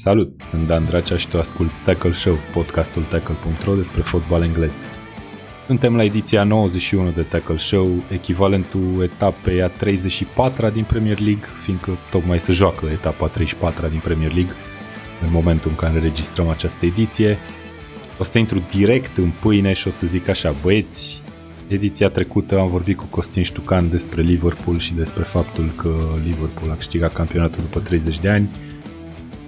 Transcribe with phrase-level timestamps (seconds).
[0.00, 4.76] Salut, sunt Dan Dracea și tu asculti Tackle Show, podcastul tackle.ro despre fotbal englez.
[5.66, 11.98] Suntem la ediția 91 de Tackle Show, echivalentul etapei a 34-a din Premier League, fiindcă
[12.10, 14.54] tocmai se joacă etapa 34-a din Premier League
[15.22, 17.38] în momentul în care înregistrăm această ediție.
[18.18, 21.22] O să intru direct în pâine și o să zic așa, băieți,
[21.68, 26.74] ediția trecută am vorbit cu Costin Ștucan despre Liverpool și despre faptul că Liverpool a
[26.74, 28.48] câștigat campionatul după 30 de ani.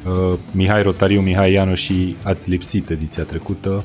[0.07, 3.85] Uh, Mihai Rotariu, Mihai Iano și ați lipsit ediția trecută.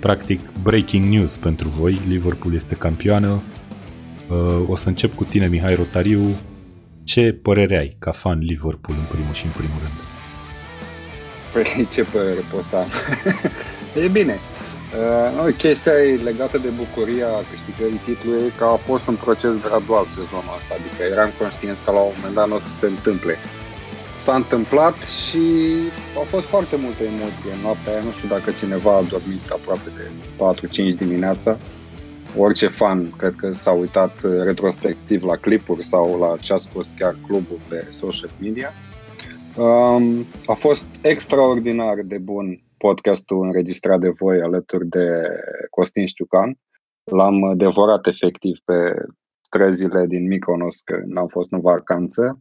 [0.00, 3.42] Practic breaking news pentru voi, Liverpool este campioană.
[4.28, 6.36] Uh, o să încep cu tine, Mihai Rotariu.
[7.04, 9.98] Ce părere ai ca fan Liverpool în primul și în primul rând?
[11.52, 12.88] Păi ce părere pot să am?
[14.04, 14.38] e bine.
[15.46, 20.56] Uh, chestia e legată de bucuria câștigării titlului că a fost un proces gradual sezonul
[20.58, 23.34] ăsta, adică eram conștienți că la un moment dat nu o să se întâmple.
[24.22, 25.44] S-a întâmplat și
[26.16, 28.02] au fost foarte multe emoții în noaptea aia.
[28.02, 30.04] Nu știu dacă cineva a dormit aproape de
[30.94, 31.56] 4-5 dimineața.
[32.36, 37.16] Orice fan cred că s-a uitat retrospectiv la clipuri sau la ce a spus chiar
[37.26, 38.70] clubul pe social media.
[39.56, 45.06] Um, a fost extraordinar de bun podcastul înregistrat de voi alături de
[45.70, 46.58] Costin Știucan.
[47.04, 48.94] L-am devorat efectiv pe
[49.40, 52.40] străzile din Mykonos, că n-am fost în vacanță.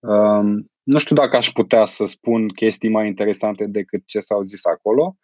[0.00, 4.64] Um, nu știu dacă aș putea să spun chestii mai interesante decât ce s-au zis
[4.64, 5.16] acolo,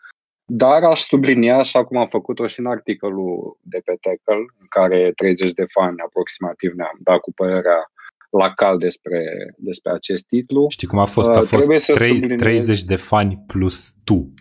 [0.44, 5.12] dar aș sublinia, așa cum am făcut-o și în articolul de pe Tackle, în care
[5.12, 7.91] 30 de fani aproximativ ne-am dat cu părerea
[8.30, 9.24] la cal despre,
[9.56, 10.66] despre acest titlu.
[10.69, 11.30] Știi cum a fost?
[11.30, 12.41] A uh, fost 3, subliniez...
[12.41, 14.32] 30 de fani plus tu.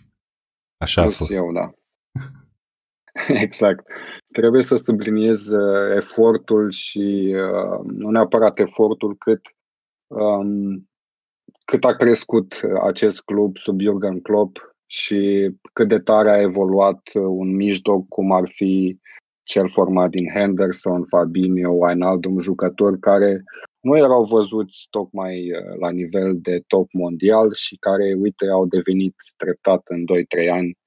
[0.78, 1.32] Așa plus a fost.
[1.32, 1.72] eu, da.
[3.46, 3.86] exact.
[4.34, 9.42] Trebuie să subliniez uh, efortul și uh, nu neapărat efortul, cât
[10.08, 10.90] um,
[11.66, 17.56] cât a crescut acest club sub Jurgen Klopp și cât de tare a evoluat un
[17.56, 19.00] mijloc cum ar fi
[19.44, 23.44] cel format din Henderson, Fabinho, Wijnaldum, jucători care
[23.80, 29.16] nu erau văzuți tocmai uh, la nivel de top mondial și care, uite, au devenit
[29.38, 30.04] treptat în
[30.46, 30.78] 2-3 ani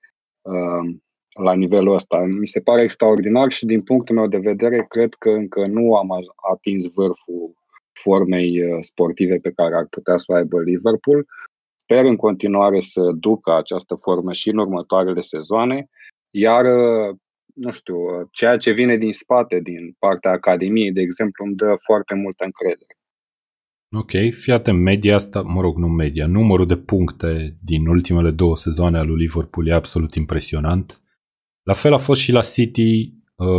[0.42, 0.96] uh,
[1.42, 2.18] la nivelul ăsta.
[2.18, 6.08] Mi se pare extraordinar și din punctul meu de vedere cred că încă nu am
[6.52, 7.54] atins vârful
[8.02, 11.26] formei uh, sportive pe care ar putea să o aibă Liverpool.
[11.82, 15.88] Sper în continuare să ducă această formă și în următoarele sezoane,
[16.30, 16.64] iar
[17.64, 17.96] nu știu,
[18.30, 22.92] ceea ce vine din spate, din partea Academiei, de exemplu, îmi dă foarte multă încredere.
[23.96, 28.56] Ok, fii atent, media asta, mă rog, nu media, numărul de puncte din ultimele două
[28.56, 31.02] sezoane al lui Liverpool e absolut impresionant.
[31.62, 33.17] La fel a fost și la City uh,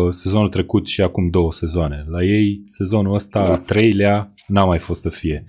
[0.10, 2.06] sezonul trecut și acum două sezoane.
[2.08, 3.60] La ei, sezonul ăsta, da.
[3.60, 5.46] treilea, n-a mai fost să fie.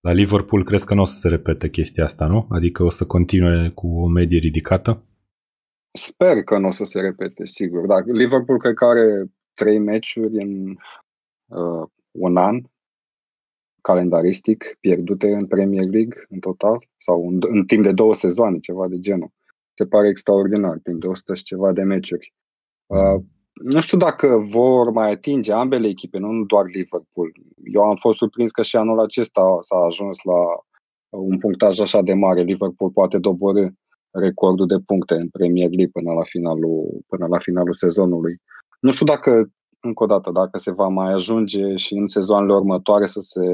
[0.00, 2.46] La Liverpool crezi că nu o să se repete chestia asta, nu?
[2.50, 5.04] Adică o să continue cu o medie ridicată?
[5.92, 7.86] Sper că nu o să se repete, sigur.
[7.86, 9.24] Da, Liverpool cred că are
[9.54, 10.68] trei meciuri în
[11.46, 12.62] uh, un an
[13.80, 18.88] calendaristic pierdute în Premier League în total sau în, în timp de două sezoane, ceva
[18.88, 19.30] de genul.
[19.78, 22.34] Se pare extraordinar, timp de 100 și ceva de meciuri.
[22.86, 23.22] Uh,
[23.52, 27.32] nu știu dacă vor mai atinge ambele echipe, nu doar Liverpool.
[27.72, 30.40] Eu am fost surprins că și anul acesta s-a ajuns la
[31.18, 32.42] un punctaj așa de mare.
[32.42, 33.72] Liverpool poate dobori
[34.10, 38.40] recordul de puncte în Premier League până la finalul, până la finalul sezonului.
[38.80, 39.50] Nu știu dacă,
[39.82, 43.44] încă o dată, dacă se va mai ajunge și în sezoanele următoare să se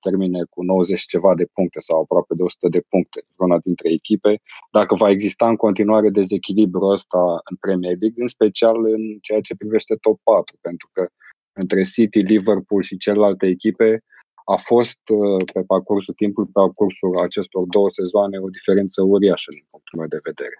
[0.00, 4.40] termine cu 90 ceva de puncte sau aproape de 100 de puncte una dintre echipe,
[4.70, 7.18] dacă va exista în continuare dezechilibru ăsta
[7.50, 11.06] în Premier League, în special în ceea ce privește top 4, pentru că
[11.52, 14.02] între City, Liverpool și celelalte echipe
[14.44, 19.66] a fost uh, pe parcursul timpului, pe parcursul acestor două sezoane, o diferență uriașă din
[19.70, 20.56] punctul meu de vedere.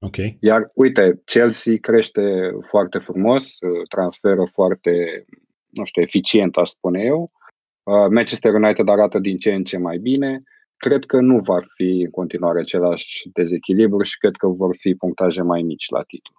[0.00, 0.38] Okay.
[0.40, 5.24] Iar uite, Chelsea crește foarte frumos, uh, transferă foarte,
[5.68, 7.30] nu știu, eficient, aș spune eu.
[7.82, 10.42] Uh, Manchester United arată din ce în ce mai bine.
[10.76, 15.42] Cred că nu va fi în continuare același dezechilibru și cred că vor fi punctaje
[15.42, 16.34] mai mici la titlu.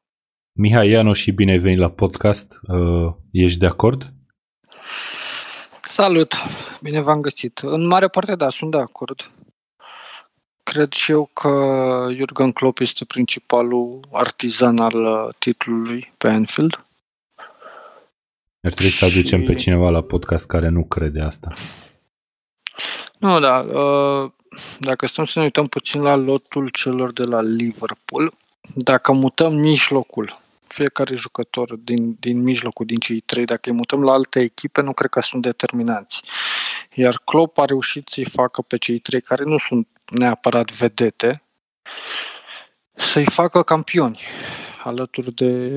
[0.54, 2.60] Mihai Ianu și bine ai venit la podcast.
[2.68, 4.14] Uh, ești de acord?
[5.90, 6.34] Salut!
[6.82, 7.58] Bine v-am găsit.
[7.58, 9.32] În mare parte, da, sunt de acord.
[10.72, 11.50] Cred și eu că
[12.16, 16.86] Jurgen Klopp este principalul artizan al uh, titlului pe Anfield.
[18.62, 19.46] Ar trebui să aducem și...
[19.46, 21.54] pe cineva la podcast care nu crede asta.
[23.18, 23.60] Nu, da.
[23.60, 24.32] Uh,
[24.80, 28.34] dacă stăm să ne uităm puțin la lotul celor de la Liverpool,
[28.76, 34.12] dacă mutăm mijlocul fiecare jucător din, din mijlocul, din cei trei, dacă îi mutăm la
[34.12, 36.22] alte echipe, nu cred că sunt determinanți.
[36.94, 41.44] Iar Klopp a reușit să-i facă pe cei trei, care nu sunt neapărat vedete,
[42.96, 44.22] să-i facă campioni
[44.84, 45.68] alături de,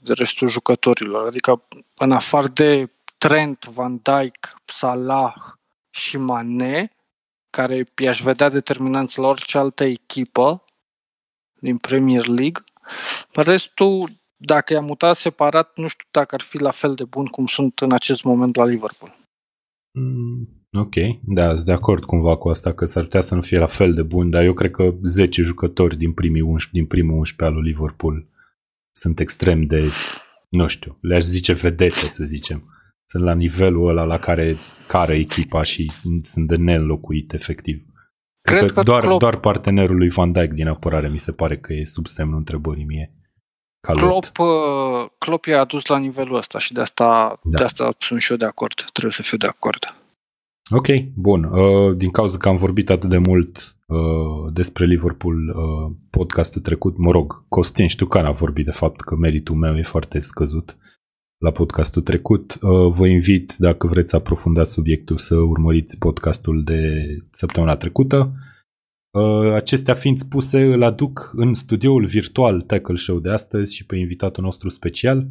[0.00, 1.26] de restul jucătorilor.
[1.26, 1.62] Adică,
[1.96, 5.34] în afară de Trent, Van Dijk, Salah
[5.90, 6.90] și Mane,
[7.50, 10.64] care i-aș vedea determinanți la orice altă echipă
[11.60, 12.64] din Premier League,
[13.32, 17.46] restul, dacă i-am mutat separat, nu știu dacă ar fi la fel de bun cum
[17.46, 19.16] sunt în acest moment la Liverpool.
[19.92, 23.58] Mm, ok, da, sunt de acord cumva cu asta că s-ar putea să nu fie
[23.58, 27.16] la fel de bun, dar eu cred că 10 jucători din primii 11, din primul
[27.16, 28.26] 11 al lui Liverpool
[28.92, 29.90] sunt extrem de,
[30.48, 32.62] nu știu, le-aș zice vedete, să zicem.
[33.04, 34.56] Sunt la nivelul ăla la care
[34.86, 35.92] care echipa și
[36.22, 37.82] sunt de neînlocuit, efectiv.
[38.40, 39.20] Cred, Cred că, că doar, Klopp...
[39.20, 42.84] doar partenerul lui Van Dijk din apărare mi se pare că e sub semnul întrebării
[42.84, 43.12] mie.
[43.80, 47.58] Klopp, uh, Klopp i-a adus la nivelul ăsta și de asta, da.
[47.58, 48.74] de asta sunt și eu de acord.
[48.92, 49.94] Trebuie să fiu de acord.
[50.70, 51.44] Ok, bun.
[51.44, 56.98] Uh, din cauza că am vorbit atât de mult uh, despre Liverpool uh, podcastul trecut,
[56.98, 60.76] mă rog, Costin Ștucan a vorbit de fapt că meritul meu e foarte scăzut
[61.38, 62.58] la podcastul trecut.
[62.62, 66.80] Uh, vă invit, dacă vreți să aprofundați subiectul, să urmăriți podcastul de
[67.30, 68.32] săptămâna trecută.
[69.10, 73.96] Uh, acestea fiind spuse, îl aduc în studioul virtual Tackle Show de astăzi și pe
[73.96, 75.28] invitatul nostru special.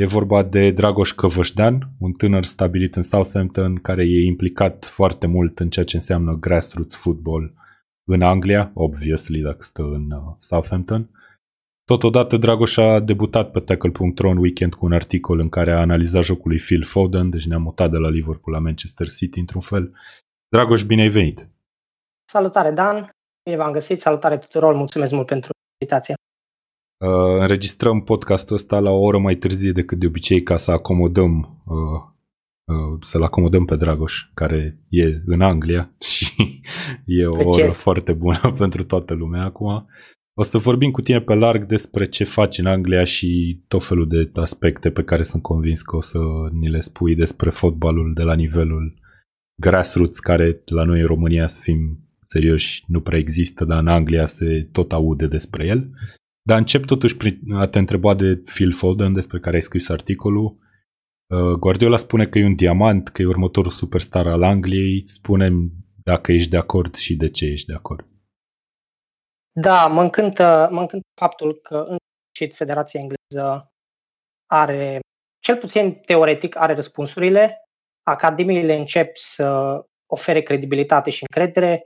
[0.00, 5.58] E vorba de Dragoș Căvășdean, un tânăr stabilit în Southampton care e implicat foarte mult
[5.58, 7.54] în ceea ce înseamnă grassroots football
[8.04, 11.10] în Anglia, obviously dacă stă în uh, Southampton.
[11.84, 16.24] Totodată Dragoș a debutat pe tackle.ro în weekend cu un articol în care a analizat
[16.24, 19.94] jocul lui Phil Foden, deci ne-a mutat de la Liverpool la Manchester City într-un fel.
[20.48, 21.48] Dragoș, bine ai venit!
[22.24, 23.10] Salutare, Dan!
[23.44, 24.00] Bine v-am găsit!
[24.00, 24.74] Salutare tuturor!
[24.74, 26.14] Mulțumesc mult pentru invitație!
[27.04, 31.62] Uh, înregistrăm podcastul ăsta la o oră mai târzie decât de obicei ca să acomodăm
[31.64, 32.00] uh,
[32.64, 36.60] uh, să-l acomodăm pe Dragoș, care e în Anglia și
[37.04, 39.86] e o oră foarte bună pentru toată lumea acum.
[40.34, 44.08] O să vorbim cu tine pe larg despre ce faci în Anglia și tot felul
[44.08, 46.18] de aspecte pe care sunt convins că o să
[46.52, 48.94] ni le spui despre fotbalul de la nivelul
[49.60, 54.26] grassroots, care la noi în România, să fim serioși, nu prea există, dar în Anglia
[54.26, 55.90] se tot aude despre el.
[56.48, 60.58] Dar încep totuși prin a te întreba de Phil Foden, despre care ai scris articolul.
[61.26, 65.06] Uh, Guardiola spune că e un diamant, că e următorul superstar al Angliei.
[65.06, 65.70] Spunem
[66.02, 68.06] dacă ești de acord și de ce ești de acord.
[69.60, 71.96] Da, mă încântă, mă încântă faptul că în
[72.32, 73.68] sfârșit Federația Engleză
[74.46, 75.00] are,
[75.42, 77.56] cel puțin teoretic, are răspunsurile.
[78.02, 81.84] Academiile încep să ofere credibilitate și încredere.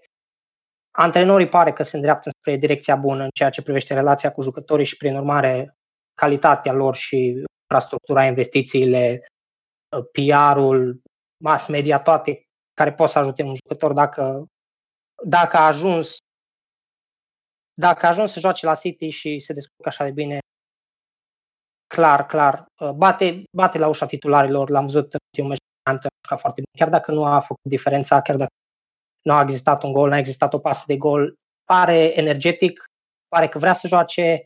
[0.92, 4.86] Antrenorii pare că se îndreaptă spre direcția bună în ceea ce privește relația cu jucătorii
[4.86, 5.74] și, prin urmare,
[6.14, 9.26] calitatea lor și infrastructura, investițiile,
[10.12, 11.00] PR-ul,
[11.44, 12.42] mass media, toate
[12.74, 14.46] care pot să ajute un jucător dacă,
[15.24, 16.16] dacă a ajuns
[17.74, 20.38] dacă a ajuns să joace la City și se descurcă așa de bine,
[21.94, 26.60] clar, clar, uh, bate, bate la ușa titularilor, l-am văzut în ultimul meci a foarte
[26.60, 28.50] bine, chiar dacă nu a făcut diferența, chiar dacă
[29.22, 32.84] nu a existat un gol, nu a existat o pasă de gol, pare energetic,
[33.28, 34.44] pare că vrea să joace,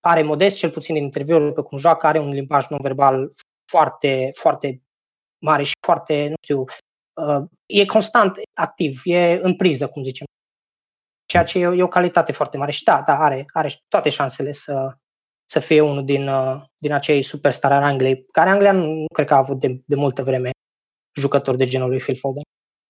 [0.00, 3.30] pare modest, cel puțin în interviul pe cum joacă, are un limbaj non-verbal
[3.72, 4.82] foarte, foarte
[5.44, 6.64] mare și foarte, nu știu,
[7.20, 10.26] uh, e constant activ, e în priză, cum zicem
[11.30, 12.70] ceea ce e, e o calitate foarte mare.
[12.70, 14.96] Și da, da, are, are toate șansele să,
[15.44, 19.26] să fie unul din, uh, din acei superstar al Angliei, care Anglia nu, nu cred
[19.26, 20.50] că a avut de, de multă vreme
[21.18, 22.42] jucători de genul lui Phil Foden.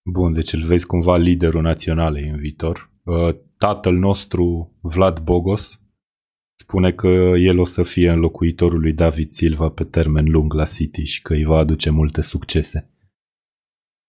[0.03, 2.91] Bun, deci îl vezi cumva liderul național în viitor.
[3.05, 5.81] Uh, tatăl nostru, Vlad Bogos,
[6.59, 11.05] spune că el o să fie înlocuitorul lui David Silva pe termen lung la City
[11.05, 12.91] și că îi va aduce multe succese.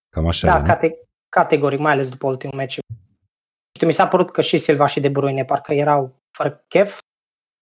[0.08, 2.78] Cam așa Da, cate- categoric, mai ales după ultimul meci
[3.74, 6.98] știu, mi s-a părut că și Silva și De Bruyne parcă erau fără chef.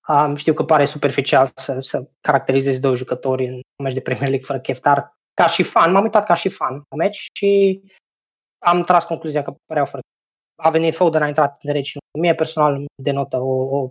[0.08, 4.28] Um, știu că pare superficial să, să caracterizezi doi jucători în un meci de Premier
[4.28, 7.80] League fără chef, dar ca și fan, m-am uitat ca și fan la meci și
[8.66, 10.66] am tras concluzia că păreau fără chef.
[10.66, 11.96] A venit Foden, a intrat în reci.
[12.18, 13.90] Mie personal denotă o, o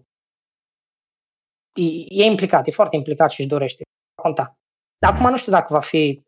[1.73, 3.83] e, e implicat, e foarte implicat și își dorește.
[4.21, 4.53] Conta.
[4.99, 6.21] Dar acum nu știu dacă va fi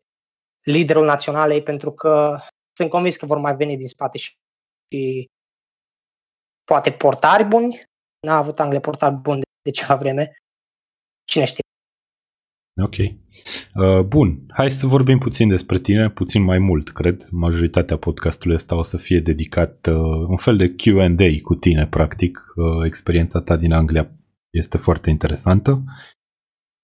[0.62, 2.38] liderul naționalei, pentru că
[2.76, 4.32] sunt convins că vor mai veni din spate și,
[4.90, 5.26] și
[6.64, 7.82] poate portari buni.
[8.26, 10.32] N-a avut Anglia portari buni de, de ceva vreme.
[11.24, 11.62] Cine știe.
[12.80, 12.94] Ok.
[12.98, 17.28] Uh, bun, hai să vorbim puțin despre tine, puțin mai mult, cred.
[17.30, 22.52] Majoritatea podcastului ăsta o să fie dedicat uh, un fel de Q&A cu tine, practic.
[22.56, 24.10] Uh, experiența ta din Anglia
[24.50, 25.82] este foarte interesantă.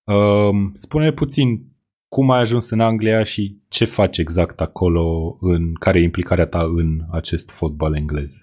[0.03, 1.69] Uh, spune puțin
[2.07, 6.59] cum ai ajuns în Anglia și ce faci exact acolo, în care e implicarea ta
[6.63, 8.33] în acest fotbal englez?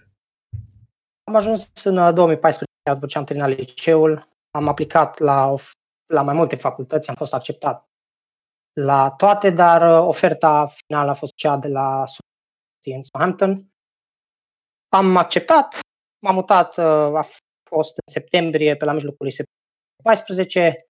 [1.25, 4.29] Am ajuns în 2014, uh, după ce am terminat liceul.
[4.51, 5.55] Am aplicat la,
[6.07, 7.89] la mai multe facultăți, am fost acceptat
[8.81, 12.05] la toate, dar uh, oferta finală a fost cea de la
[12.95, 13.69] în Southampton.
[14.89, 15.79] Am acceptat,
[16.23, 16.85] m-am mutat, uh,
[17.17, 17.27] a
[17.71, 19.65] fost în septembrie, pe la mijlocul lui septembrie
[20.03, 20.87] 14.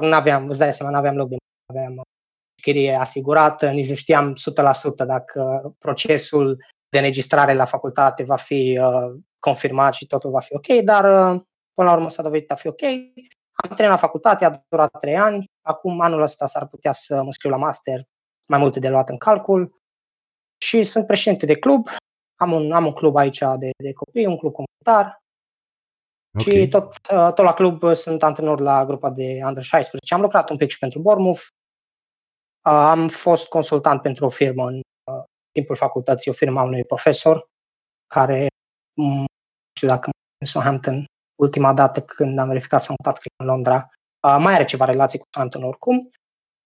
[0.00, 2.02] Nu aveam, îți dai seama, nu aveam loc de aveam
[2.62, 6.56] chirie asigurată, nici nu știam 100% dacă procesul
[6.88, 11.42] de înregistrare la facultate va fi uh, confirmat și totul va fi ok, dar uh,
[11.74, 12.80] până la urmă s-a dovedit a fi ok.
[13.52, 15.44] Am terminat facultate, a durat trei ani.
[15.62, 18.02] Acum, anul ăsta, s-ar putea să mă scriu la master,
[18.48, 19.80] mai multe de luat în calcul.
[20.58, 21.88] Și sunt președinte de club.
[22.40, 25.22] Am un, am un club aici de, de copii, un club comunitar.
[26.38, 26.54] Okay.
[26.54, 30.14] Și tot, uh, tot la club sunt antrenor la grupa de Under 16.
[30.14, 31.40] Am lucrat un pic și pentru Bournemouth.
[32.68, 36.84] Uh, am fost consultant pentru o firmă în uh, timpul facultății, o firmă a unui
[36.84, 37.46] profesor
[38.06, 38.46] care,
[38.94, 39.26] mm, nu
[39.76, 41.04] știu dacă în Southampton,
[41.40, 43.88] ultima dată când am verificat s-a mutat în Londra,
[44.38, 46.10] mai are ceva relație cu Southampton oricum.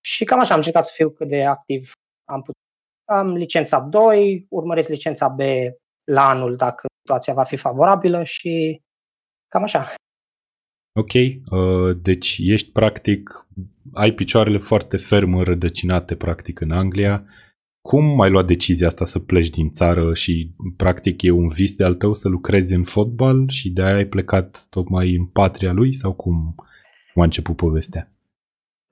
[0.04, 1.92] Și cam așa am încercat să fiu cât de activ
[2.24, 2.62] am putut.
[3.04, 5.40] Am licența 2, urmăresc licența B
[6.10, 8.80] la anul dacă situația va fi favorabilă și
[9.48, 9.94] cam așa.
[10.98, 13.46] Ok, uh, deci ești practic,
[13.94, 17.24] ai picioarele foarte ferm înrădăcinate practic în Anglia.
[17.86, 21.84] Cum ai luat decizia asta să pleci din țară și practic e un vis de
[21.84, 25.94] al tău să lucrezi în fotbal și de aia ai plecat tocmai în patria lui
[25.94, 26.54] sau cum,
[27.12, 28.10] cum a început povestea?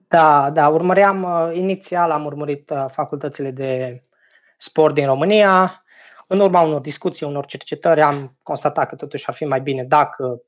[0.08, 4.02] Da, da, urmăream, uh, inițial am urmărit uh, facultățile de
[4.56, 5.84] sport din România.
[6.26, 10.42] În urma unor discuții, unor cercetări, am constatat că totuși ar fi mai bine dacă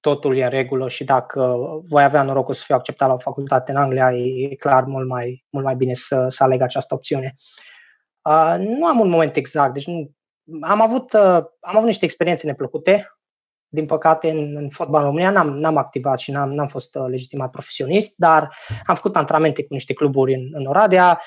[0.00, 1.56] totul e în regulă și dacă
[1.88, 5.44] voi avea norocul să fiu acceptat la o facultate în Anglia, e clar mult mai,
[5.50, 7.34] mult mai bine să, să aleg această opțiune.
[7.34, 7.65] Uh,
[8.58, 10.16] nu am un moment exact, deci nu,
[10.60, 13.10] am, avut, uh, am avut niște experiențe neplăcute.
[13.68, 17.04] Din păcate, în, în fotbal în România n-am, n-am activat și n-am, n-am fost uh,
[17.08, 21.20] legitimat profesionist, dar am făcut antrenamente cu niște cluburi în, în Oradea.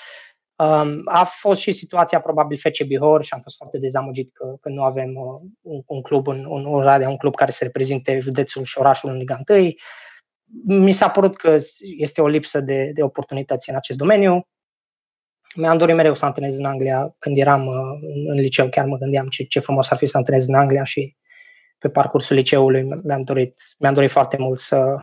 [0.56, 4.70] Um, a fost și situația probabil FC Bihor și am fost foarte dezamăgit că, că
[4.70, 8.64] nu avem uh, un, un club în, în Oradea, un club care să reprezinte județul
[8.64, 9.74] și orașul în Liga 1.
[10.64, 11.58] Mi s-a părut că
[11.98, 14.48] este o lipsă de, de oportunități în acest domeniu.
[15.56, 17.16] Mi-am dorit mereu să antrenez în Anglia.
[17.20, 20.18] Când eram uh, în, în liceu, chiar mă gândeam ce, ce frumos ar fi să
[20.18, 21.18] antrenez în Anglia și
[21.78, 24.96] pe parcursul liceului mi-am dorit, mi-am dorit foarte mult să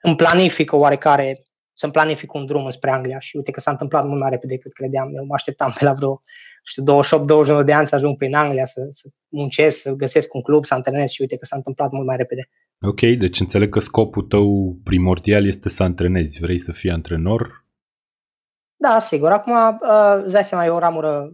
[0.00, 1.42] îmi planific o oarecare
[1.80, 4.72] să-mi planific un drum spre Anglia și uite că s-a întâmplat mult mai repede decât
[4.72, 5.16] credeam.
[5.16, 6.22] Eu mă așteptam pe la vreo
[6.64, 6.82] știu,
[7.62, 10.74] 28-29 de ani să ajung prin Anglia, să, să muncesc, să găsesc un club, să
[10.74, 12.48] antrenez și uite că s-a întâmplat mult mai repede.
[12.80, 16.40] Ok, deci înțeleg că scopul tău primordial este să antrenezi.
[16.40, 17.59] Vrei să fii antrenor?
[18.82, 19.32] Da, sigur.
[19.32, 21.30] Acum, uh, îți dai seama, e o ramură,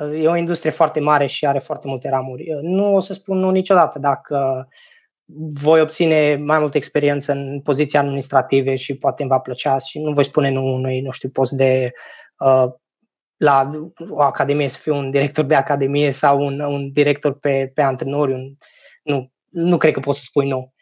[0.00, 2.54] uh, e o industrie foarte mare și are foarte multe ramuri.
[2.54, 4.68] Uh, nu o să spun nu niciodată dacă
[5.62, 10.12] voi obține mai multă experiență în poziții administrative și poate îmi va plăcea și nu
[10.12, 11.92] voi spune nu unui, nu știu, post de
[12.38, 12.66] uh,
[13.36, 13.70] la
[14.08, 18.32] o academie să fiu un director de academie sau un, un director pe, pe antrenori.
[18.32, 18.56] Un,
[19.02, 20.72] nu, nu cred că pot să spui nu.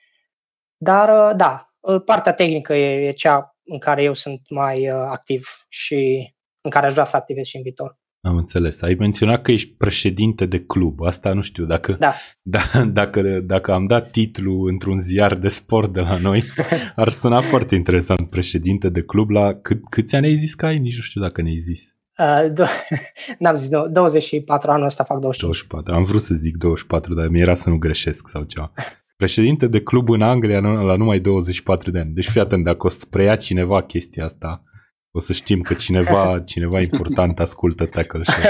[0.76, 4.94] Dar, uh, da, uh, partea tehnică e, e cea în care eu sunt mai uh,
[4.94, 8.00] activ și în care aș vrea să activez și în viitor.
[8.24, 8.82] Am înțeles.
[8.82, 11.02] Ai menționat că ești președinte de club.
[11.02, 11.64] Asta nu știu.
[11.64, 12.14] Dacă, da.
[12.42, 16.42] da, dacă, dacă am dat titlu într-un ziar de sport de la noi,
[16.96, 18.30] ar suna foarte interesant.
[18.30, 19.30] Președinte de club.
[19.30, 20.78] La cât, câți ani ai zis că ai?
[20.78, 21.96] Nici nu știu dacă ne-ai zis.
[22.18, 22.68] Uh,
[23.38, 25.66] n-am zis, 24 anul ăsta fac 25.
[25.68, 25.94] 24.
[25.94, 28.72] Am vrut să zic 24, dar mi-era să nu greșesc sau ceva.
[29.16, 32.12] Președinte de club în Anglia la numai 24 de ani.
[32.12, 34.62] Deci fii atent, dacă o să preia cineva chestia asta,
[35.10, 38.42] o să știm că cineva, cineva important ascultă Tackle Show.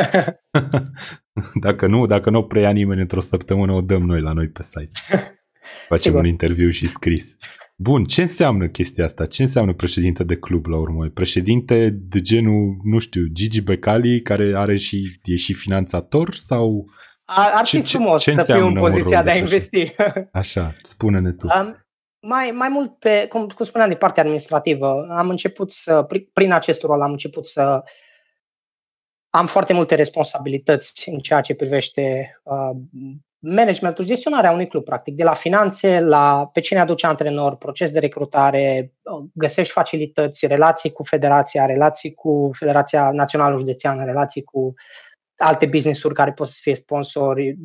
[1.66, 4.62] dacă nu, dacă nu o preia nimeni într-o săptămână, o dăm noi la noi pe
[4.62, 4.90] site.
[5.88, 6.20] Facem Sigur.
[6.20, 7.36] un interviu și scris.
[7.76, 9.26] Bun, ce înseamnă chestia asta?
[9.26, 11.08] Ce înseamnă președinte de club la urmă?
[11.08, 16.90] Președinte de genul, nu știu, Gigi Becali, care are și, e și finanțator sau...
[17.36, 19.94] Ar, ar fi ce, frumos ce, ce să fiu în poziția de a investi.
[20.32, 21.46] Așa, spune-ne tu.
[21.58, 21.86] Um,
[22.20, 26.82] mai, mai mult pe, cum, cum spuneam, de partea administrativă, am început să, prin acest
[26.82, 27.82] rol am început să
[29.30, 32.70] am foarte multe responsabilități în ceea ce privește uh,
[33.38, 37.98] managementul, gestionarea unui club, practic, de la finanțe, la pe cine aduce antrenor, proces de
[37.98, 44.74] recrutare, uh, găsești facilități, relații cu federația, relații cu Federația Națională Județeană, relații cu
[45.42, 47.56] alte business-uri care pot să fie sponsori,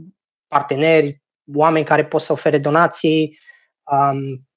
[0.48, 3.38] parteneri, oameni care pot să ofere donații,
[3.92, 4.48] um,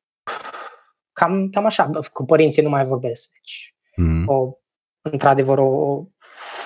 [1.13, 3.31] cam, cam așa, cu părinții nu mai vorbesc.
[3.33, 4.29] Deci, mm.
[4.29, 4.53] o,
[5.03, 6.05] într-adevăr, o, o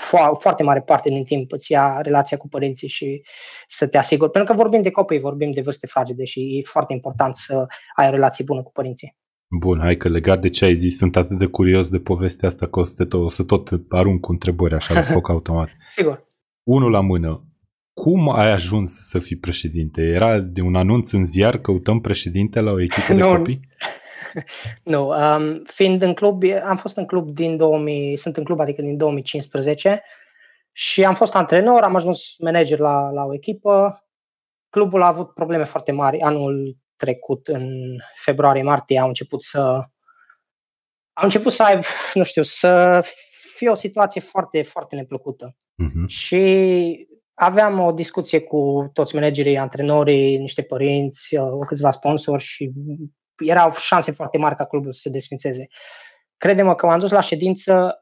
[0.08, 3.22] fo- foarte mare parte din timp îți ia relația cu părinții și
[3.66, 4.30] să te asiguri.
[4.30, 8.06] Pentru că vorbim de copii, vorbim de vârste fragede și e foarte important să ai
[8.06, 9.16] o relație bună cu părinții.
[9.58, 12.66] Bun, hai că legat de ce ai zis, sunt atât de curios de povestea asta
[12.66, 15.68] că o să, tot, o să tot arunc cu întrebări așa la foc automat.
[15.88, 16.32] Sigur.
[16.64, 17.44] Unul la mână.
[17.92, 20.02] Cum ai ajuns să fii președinte?
[20.02, 23.60] Era de un anunț în ziar, căutăm președinte la o echipă de copii?
[24.92, 28.82] nu, um, fiind în club, am fost în club din 2000, sunt în club adică
[28.82, 30.02] din 2015
[30.72, 34.04] și am fost antrenor, am ajuns manager la, la o echipă.
[34.70, 36.20] Clubul a avut probleme foarte mari.
[36.20, 39.60] Anul trecut, în februarie-martie, au început să
[41.12, 41.82] au început să aibă,
[42.14, 43.00] nu știu, să
[43.54, 45.56] fie o situație foarte, foarte neplăcută.
[45.82, 46.06] Uh-huh.
[46.06, 52.72] Și aveam o discuție cu toți managerii, antrenorii, niște părinți, uh, câțiva sponsori și
[53.36, 55.66] erau șanse foarte mari ca clubul să se desfințeze.
[56.36, 57.98] Credem că m-am dus la ședință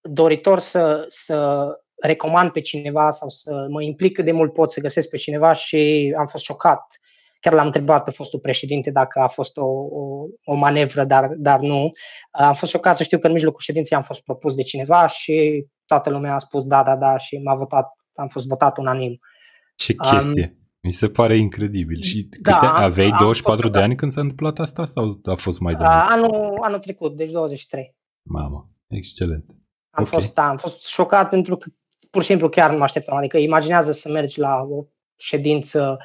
[0.00, 4.80] doritor să, să recomand pe cineva sau să mă implic cât de mult pot să
[4.80, 6.98] găsesc pe cineva și am fost șocat.
[7.42, 11.60] Chiar l-am întrebat pe fostul președinte dacă a fost o, o, o manevră, dar, dar
[11.60, 11.90] nu.
[12.30, 15.66] Am fost șocat să știu că în mijlocul ședinței am fost propus de cineva și
[15.86, 19.18] toată lumea a spus da, da, da și m-a votat, am fost votat unanim.
[19.74, 20.54] Ce chestie!
[20.54, 22.02] Um, mi se pare incredibil.
[22.02, 25.60] Și da, câți ani, aveai 24 de ani când s-a întâmplat asta sau a fost
[25.60, 27.96] mai de anul, anul trecut, deci 23.
[28.22, 29.44] Mamă, excelent.
[29.90, 30.20] Am, okay.
[30.20, 31.70] fost, da, am fost șocat pentru că
[32.10, 33.16] pur și simplu chiar nu mă așteptam.
[33.16, 34.84] Adică imaginează să mergi la o
[35.16, 35.98] ședință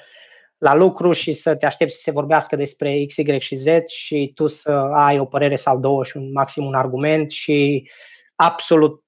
[0.58, 4.32] la lucru și să te aștepți să se vorbească despre X, Y și Z și
[4.36, 7.90] tu să ai o părere sau două și un maxim un argument și
[8.36, 9.04] absolut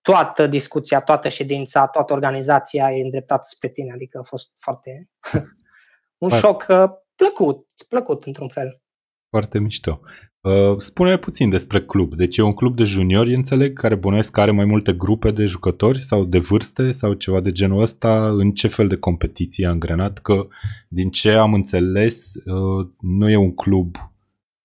[0.00, 3.92] toată discuția, toată ședința, toată organizația e îndreptată spre tine.
[3.92, 5.10] Adică a fost foarte
[6.24, 8.80] un șoc uh, plăcut, plăcut într-un fel.
[9.28, 10.00] Foarte mișto.
[10.42, 12.14] Uh, spune puțin despre club.
[12.14, 16.02] Deci e un club de juniori, înțeleg, care bănuiesc are mai multe grupe de jucători
[16.02, 18.28] sau de vârste sau ceva de genul ăsta.
[18.28, 20.18] În ce fel de competiție a angrenat?
[20.18, 20.46] Că
[20.88, 23.96] din ce am înțeles, uh, nu e un club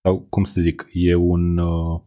[0.01, 2.01] sau cum să zic, e un, uh,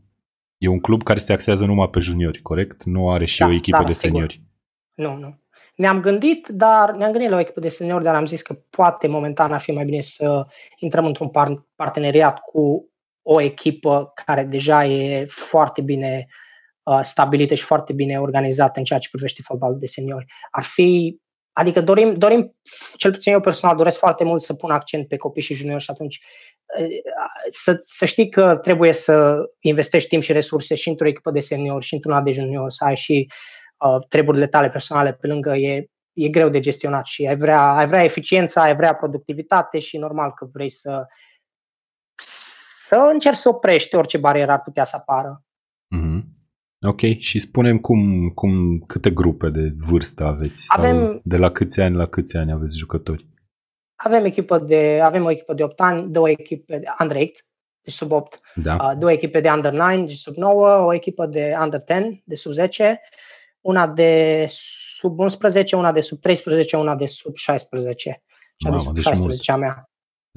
[0.58, 2.84] e un club care se axează numai pe juniori, corect?
[2.84, 4.32] Nu are și da, o echipă da, de seniori.
[4.32, 5.10] Sigur.
[5.10, 5.38] Nu, nu.
[5.76, 9.06] Ne-am gândit, dar ne-am gândit la o echipă de seniori, dar am zis că poate
[9.06, 10.46] momentan ar fi mai bine să
[10.78, 11.30] intrăm într-un
[11.76, 12.87] parteneriat cu
[13.30, 16.26] o echipă care deja e foarte bine
[16.82, 20.26] uh, stabilită și foarte bine organizată în ceea ce privește fotbalul de seniori.
[20.50, 21.18] Ar fi,
[21.52, 22.56] adică dorim, dorim,
[22.96, 25.90] cel puțin eu personal doresc foarte mult să pun accent pe copii și juniori și
[25.90, 26.20] atunci
[26.78, 26.86] uh,
[27.48, 31.84] să, să știi că trebuie să investești timp și resurse și într-o echipă de seniori
[31.84, 33.26] și într-una de juniori, să ai și
[33.84, 37.86] uh, treburile tale personale pe lângă, e, e greu de gestionat și ai vrea, ai
[37.86, 41.06] vrea eficiența, ai vrea productivitate și normal că vrei să
[42.88, 45.44] să încerci să oprești orice barieră ar putea să apară.
[45.96, 46.22] Mm-hmm.
[46.86, 50.64] Ok, și spunem cum, cum, câte grupe de vârstă aveți?
[50.68, 53.26] Avem, sau de la câți ani la câți ani aveți jucători?
[53.94, 57.46] Avem, echipă de, avem o echipă de 8 ani, două echipe de under 8,
[57.80, 58.94] de sub 8, da.
[58.98, 62.52] două echipe de under 9, de sub 9, o echipă de under 10, de sub
[62.52, 63.00] 10,
[63.60, 68.22] una de sub 11, una de sub 13, una de sub 16.
[68.56, 69.87] Cea Mamă, de sub deci 16 a mea.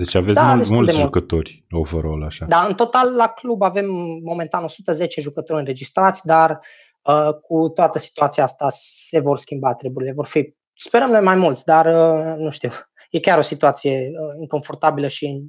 [0.04, 2.46] Deci aveți da, mul- mulți de jucători overall, așa.
[2.46, 3.86] Da, în total la club avem
[4.24, 6.60] momentan 110 jucători înregistrați, dar
[7.02, 10.14] uh, cu toată situația asta se vor schimba treburile.
[10.14, 12.70] Vor fi, sperăm noi mai mulți, dar uh, nu știu.
[13.10, 15.44] E chiar o situație uh, inconfortabilă și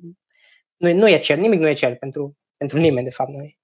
[0.77, 3.59] nu, nu e cer, nimic nu e cer pentru, pentru nimeni, de fapt, noi.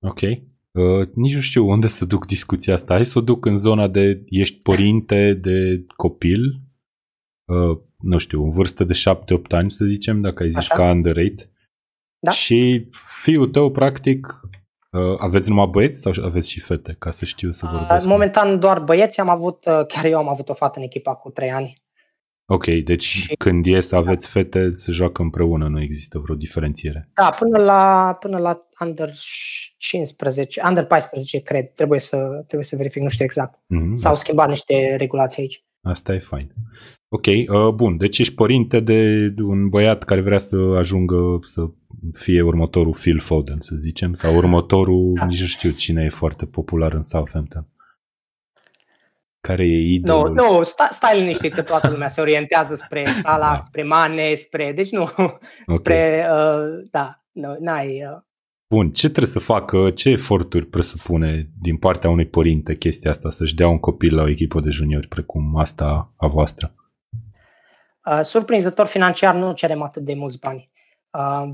[0.00, 0.20] Ok.
[0.20, 2.94] Uh, nici nu știu unde să duc discuția asta.
[2.94, 6.40] Hai să o duc în zona de ești părinte de copil,
[7.54, 10.74] uh, nu știu, în vârstă de 7-8 ani, să zicem, dacă ai zis Așa.
[10.74, 11.50] ca underrate.
[12.18, 12.30] Da.
[12.30, 12.88] Și
[13.22, 14.40] fiul tău, practic,
[14.90, 18.06] uh, aveți numai băieți sau aveți și fete, ca să știu să vorbesc?
[18.06, 21.30] Momentan doar băieți, am avut, uh, chiar eu am avut o fată în echipa cu
[21.30, 21.82] 3 ani.
[22.46, 27.10] Ok, deci și, când e să aveți fete, se joacă împreună, nu există vreo diferențiere.
[27.14, 29.10] Da, până la, până la under
[29.76, 33.54] 15, under 14, cred, trebuie să, trebuie să verific, nu știu exact.
[33.54, 34.24] Mm-hmm, S-au asta.
[34.24, 35.64] schimbat niște regulații aici.
[35.82, 36.52] Asta e fain.
[37.14, 37.96] Ok, uh, bun.
[37.96, 41.68] Deci ești părinte de un băiat care vrea să ajungă să
[42.12, 45.24] fie următorul Phil Foden, să zicem, sau următorul, da.
[45.24, 47.66] nici nu știu cine e foarte popular în Southampton.
[49.40, 50.34] Care e idolul?
[50.34, 53.62] Nu, no, no, sta, stai liniștit că toată lumea se orientează spre Salah, da.
[53.64, 54.72] spre Mane, spre...
[54.76, 55.36] Deci nu, okay.
[55.66, 56.26] spre...
[56.30, 57.86] Uh, da, nu, n-ai...
[57.86, 58.20] Uh,
[58.68, 63.54] Bun, ce trebuie să facă, ce eforturi presupune din partea unui părinte chestia asta, să-și
[63.54, 66.74] dea un copil la o echipă de juniori precum asta a voastră?
[68.06, 70.70] Uh, surprinzător financiar nu cerem atât de mulți bani.
[71.10, 71.50] Uh,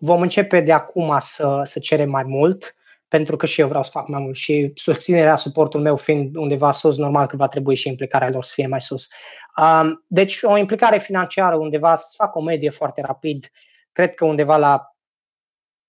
[0.00, 2.74] vom începe de acum să, să cerem mai mult,
[3.08, 6.70] pentru că și eu vreau să fac mai mult și susținerea, suportul meu fiind undeva
[6.70, 9.08] sus, normal că va trebui și implicarea lor să fie mai sus.
[9.56, 13.50] Uh, deci o implicare financiară undeva să fac o medie foarte rapid,
[13.92, 14.96] cred că undeva la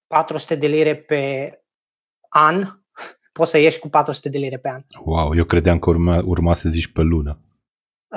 [0.07, 1.53] 400 de lire pe
[2.29, 2.67] an,
[3.33, 4.81] poți să ieși cu 400 de lire pe an.
[5.03, 7.39] Wow, eu credeam că urma, urma să zici pe lună.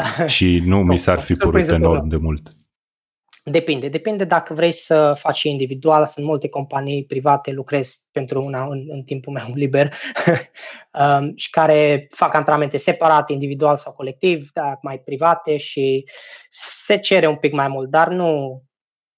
[0.26, 2.52] Și nu mi s-ar fi părut enorm de mult.
[3.50, 3.88] Depinde.
[3.88, 6.06] Depinde dacă vrei să faci și individual.
[6.06, 9.94] Sunt multe companii private, lucrez pentru una în, în timpul meu liber
[11.00, 16.04] um, și care fac antrenamente separate, individual sau colectiv, dar mai private și
[16.50, 18.62] se cere un pic mai mult, dar nu,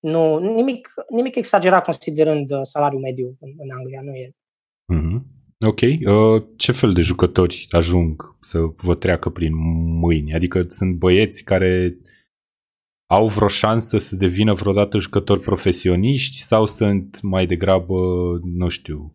[0.00, 4.00] nu nimic, nimic exagerat considerând uh, salariul mediu în, în Anglia.
[4.02, 4.34] Nu e.
[4.94, 5.39] Mm-hmm.
[5.66, 5.80] Ok.
[5.80, 9.52] Uh, ce fel de jucători ajung să vă treacă prin
[10.00, 10.34] mâini?
[10.34, 11.96] Adică sunt băieți care
[13.06, 17.94] au vreo șansă să devină vreodată jucători profesioniști sau sunt mai degrabă,
[18.44, 19.14] nu știu,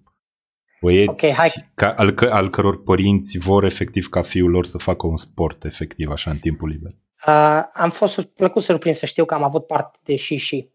[0.82, 1.72] băieți okay, hai.
[1.74, 5.64] Ca, al, că, al căror părinți vor efectiv ca fiul lor să facă un sport
[5.64, 6.96] efectiv așa în timpul liber?
[7.28, 10.70] Uh, am fost plăcut surprins să știu că am avut parte de și și.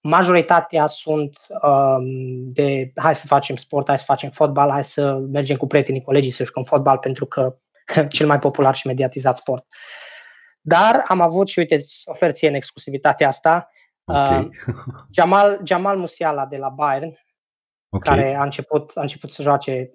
[0.00, 5.56] Majoritatea sunt um, de hai să facem sport, hai să facem fotbal, hai să mergem
[5.56, 7.58] cu prietenii, colegii să jucăm fotbal pentru că
[8.08, 9.66] cel mai popular și mediatizat sport.
[10.60, 13.70] Dar am avut și, uite, ofer ție în exclusivitatea asta,
[14.04, 14.44] okay.
[14.44, 14.74] uh,
[15.14, 17.12] Jamal, Jamal Musiala de la Bayern,
[17.88, 18.14] okay.
[18.14, 19.92] care a început, a început să joace,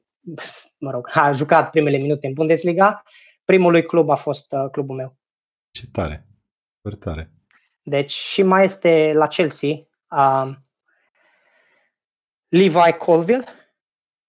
[0.78, 3.04] mă rog, a jucat primele minute în Bundesliga.
[3.46, 5.18] Primul lui club a fost uh, clubul meu.
[5.72, 6.28] Ce tare,
[6.82, 7.32] foarte tare.
[7.82, 9.76] Deci și mai este la Chelsea,
[10.16, 10.56] uh,
[12.50, 13.44] Levi Colville,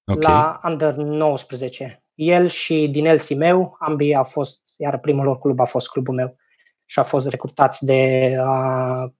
[0.04, 0.32] okay.
[0.32, 2.04] la Under 19.
[2.14, 6.36] El și Dinel meu, ambii au fost, iar primul lor club a fost clubul meu
[6.84, 9.12] și au fost recrutați de uh,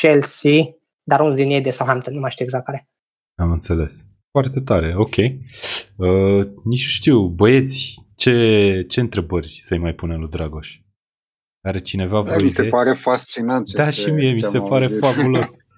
[0.00, 2.88] Chelsea, dar unul din ei de Southampton, nu mai știu exact care.
[3.34, 4.06] Am înțeles.
[4.30, 5.16] Foarte tare, ok.
[5.16, 10.80] Uh, nici știu, băieți, ce, ce întrebări să-i mai punem lui Dragoș?
[11.60, 13.70] Are cineva vreo Mi se pare fascinant.
[13.70, 15.56] Da, și mie mi se pare fabulos.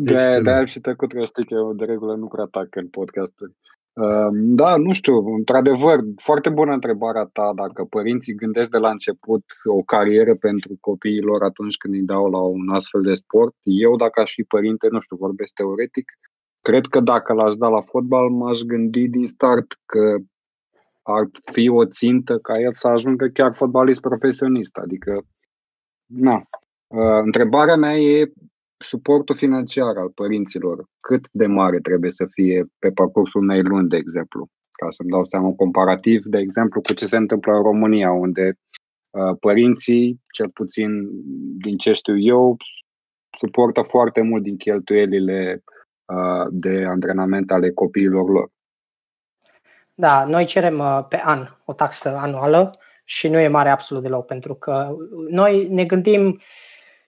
[0.00, 3.52] De, de-aia și tăcut că știi că eu de regulă nu prea atac în podcasturi.
[3.92, 9.44] Ehm, da, nu știu, într-adevăr, foarte bună întrebarea ta dacă părinții gândesc de la început
[9.64, 13.54] o carieră pentru copiii lor atunci când îi dau la un astfel de sport.
[13.62, 16.12] Eu, dacă aș fi părinte, nu știu, vorbesc teoretic,
[16.60, 20.16] cred că dacă l-aș da la fotbal, m-aș gândi din start că
[21.02, 24.76] ar fi o țintă ca el să ajungă chiar fotbalist profesionist.
[24.76, 25.20] Adică,
[26.06, 26.42] na.
[26.88, 28.32] Ehm, întrebarea mea e
[28.78, 33.96] suportul financiar al părinților, cât de mare trebuie să fie pe parcursul unei luni, de
[33.96, 38.58] exemplu, ca să-mi dau seama comparativ, de exemplu, cu ce se întâmplă în România, unde
[39.10, 41.08] uh, părinții, cel puțin
[41.58, 42.56] din ce știu eu,
[43.38, 45.62] suportă foarte mult din cheltuielile
[46.04, 48.50] uh, de antrenament ale copiilor lor.
[49.94, 54.26] Da, noi cerem uh, pe an o taxă anuală și nu e mare absolut deloc,
[54.26, 54.96] pentru că
[55.28, 56.40] noi ne gândim uh,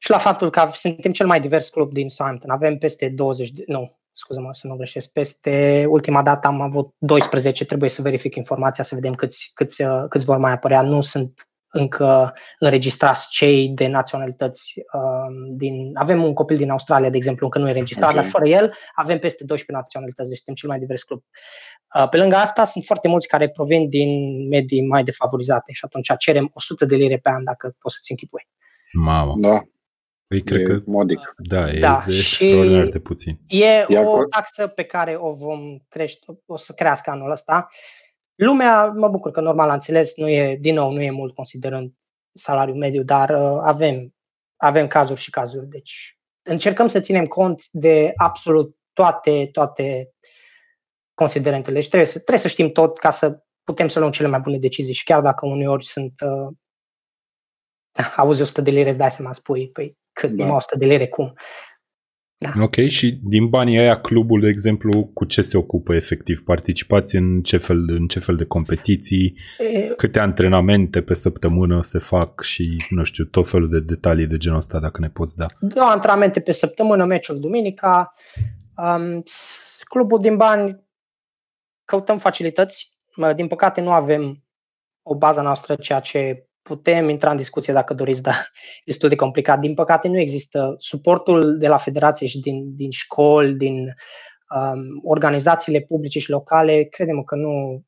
[0.02, 2.50] și la faptul că suntem cel mai divers club din Southampton.
[2.50, 7.64] Avem peste 20, de, nu, scuză-mă să nu greșesc, peste ultima dată am avut 12,
[7.64, 10.82] trebuie să verific informația să vedem câți, câți, uh, câți vor mai apărea.
[10.82, 15.90] Nu sunt încă înregistrați cei de naționalități um, din...
[15.94, 18.22] Avem un copil din Australia, de exemplu, încă nu e înregistrat, okay.
[18.22, 21.22] dar fără el avem peste 12 naționalități, deci suntem cel mai divers club.
[21.94, 24.10] Uh, pe lângă asta, sunt foarte mulți care provin din
[24.48, 28.48] medii mai defavorizate și atunci cerem 100 de lire pe an, dacă poți să-ți închipui.
[28.92, 29.34] Mamă.
[29.38, 29.62] Da.
[30.30, 30.82] Păi cred că...
[30.86, 31.34] Modic.
[31.36, 33.40] Da, e da, de extraordinar de puțin.
[33.46, 37.68] E Iar o taxă pe care o vom crește, o să crească anul ăsta.
[38.34, 41.92] Lumea, mă bucur că normal a înțeles, nu e, din nou, nu e mult considerând
[42.32, 44.14] salariul mediu, dar uh, avem,
[44.56, 45.68] avem cazuri și cazuri.
[45.68, 50.14] Deci încercăm să ținem cont de absolut toate, toate
[51.14, 51.74] considerentele.
[51.74, 54.58] Deci trebuie să, trebuie să știm tot ca să putem să luăm cele mai bune
[54.58, 56.54] decizii și chiar dacă uneori sunt uh,
[58.16, 60.54] auzi 100 de lire, îți dai seama, spui, păi cât da.
[60.54, 61.34] 100 de lire, cum?
[62.38, 62.62] Da.
[62.62, 66.42] Ok, și din banii aia clubul, de exemplu, cu ce se ocupă efectiv?
[66.44, 69.38] Participați în ce fel, în ce fel de competiții?
[69.58, 69.80] E...
[69.80, 74.58] Câte antrenamente pe săptămână se fac și, nu știu, tot felul de detalii de genul
[74.58, 75.46] ăsta, dacă ne poți da.
[75.60, 78.12] Două antrenamente pe săptămână, meciul duminica.
[78.76, 79.22] Um,
[79.88, 80.84] clubul din bani
[81.84, 82.90] căutăm facilități.
[83.34, 84.44] Din păcate nu avem
[85.02, 88.50] o bază noastră, ceea ce putem intra în discuție dacă doriți, dar
[88.90, 89.58] destul de complicat.
[89.58, 95.80] Din păcate nu există suportul de la federație și din, din școli, din um, organizațiile
[95.80, 97.82] publice și locale, credem că nu,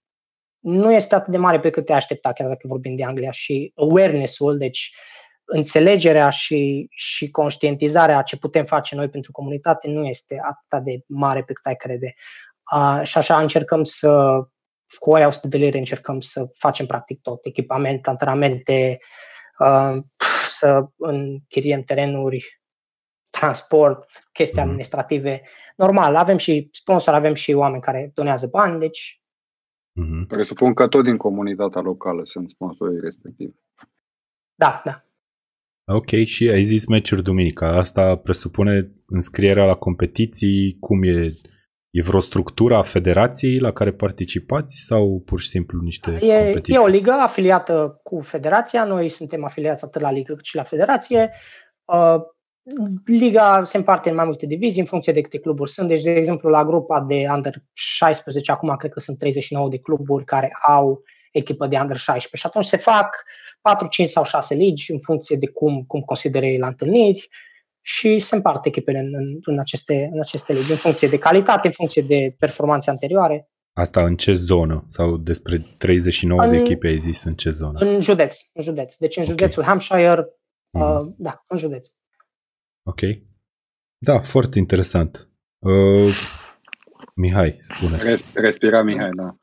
[0.59, 3.31] nu este atât de mare pe cât te aștepta, chiar dacă vorbim de Anglia.
[3.31, 4.95] Și awareness-ul, deci
[5.45, 11.43] înțelegerea și, și conștientizarea ce putem face noi pentru comunitate nu este atât de mare
[11.43, 12.15] pe cât ai crede.
[12.75, 14.41] Uh, și așa încercăm să,
[14.99, 18.99] cu oia de lire, încercăm să facem practic tot, echipament, antrenamente,
[19.59, 19.97] uh,
[20.47, 22.61] să închiriem terenuri,
[23.31, 24.67] transport, chestii mm.
[24.67, 25.43] administrative.
[25.77, 29.21] Normal, avem și sponsor, avem și oameni care donează bani, deci...
[30.01, 30.27] Mm-hmm.
[30.29, 33.53] Presupun că tot din comunitatea locală sunt sponsorii respectivi.
[34.55, 35.05] Da, da.
[35.85, 37.79] Ok, și ai zis meciuri duminica.
[37.79, 40.77] Asta presupune înscrierea la competiții?
[40.81, 41.29] Cum e?
[41.93, 46.75] E vreo structură a federației la care participați sau pur și simplu niște e, competiții?
[46.75, 48.85] E o ligă afiliată cu federația.
[48.85, 51.31] Noi suntem afiliați atât la ligă cât și la federație.
[51.85, 52.21] Uh,
[53.05, 55.89] Liga se împarte în mai multe divizii în funcție de câte cluburi sunt.
[55.89, 60.25] Deci, de exemplu, la grupa de Under 16, acum cred că sunt 39 de cluburi
[60.25, 61.03] care au
[61.33, 63.25] echipă de Under 16 și atunci se fac
[63.61, 67.29] 4, 5 sau 6 ligi în funcție de cum, cum consideră ei la întâlniri
[67.83, 71.67] și se împarte echipele în, în, în, aceste, în aceste ligi în funcție de calitate,
[71.67, 73.51] în funcție de performanțe anterioare.
[73.73, 74.85] Asta în ce zonă?
[74.87, 77.79] Sau despre 39 în, de echipe ai zis în ce zonă?
[77.79, 78.41] În județ.
[78.53, 78.97] În județ.
[78.97, 79.35] Deci în okay.
[79.35, 80.81] județul Hampshire, mm-hmm.
[80.81, 81.89] uh, da, în județ.
[82.83, 83.01] Ok.
[83.99, 85.31] Da, foarte interesant.
[85.59, 86.15] Uh,
[87.15, 87.97] Mihai, spune.
[87.97, 89.37] Res- respira Mihai, da.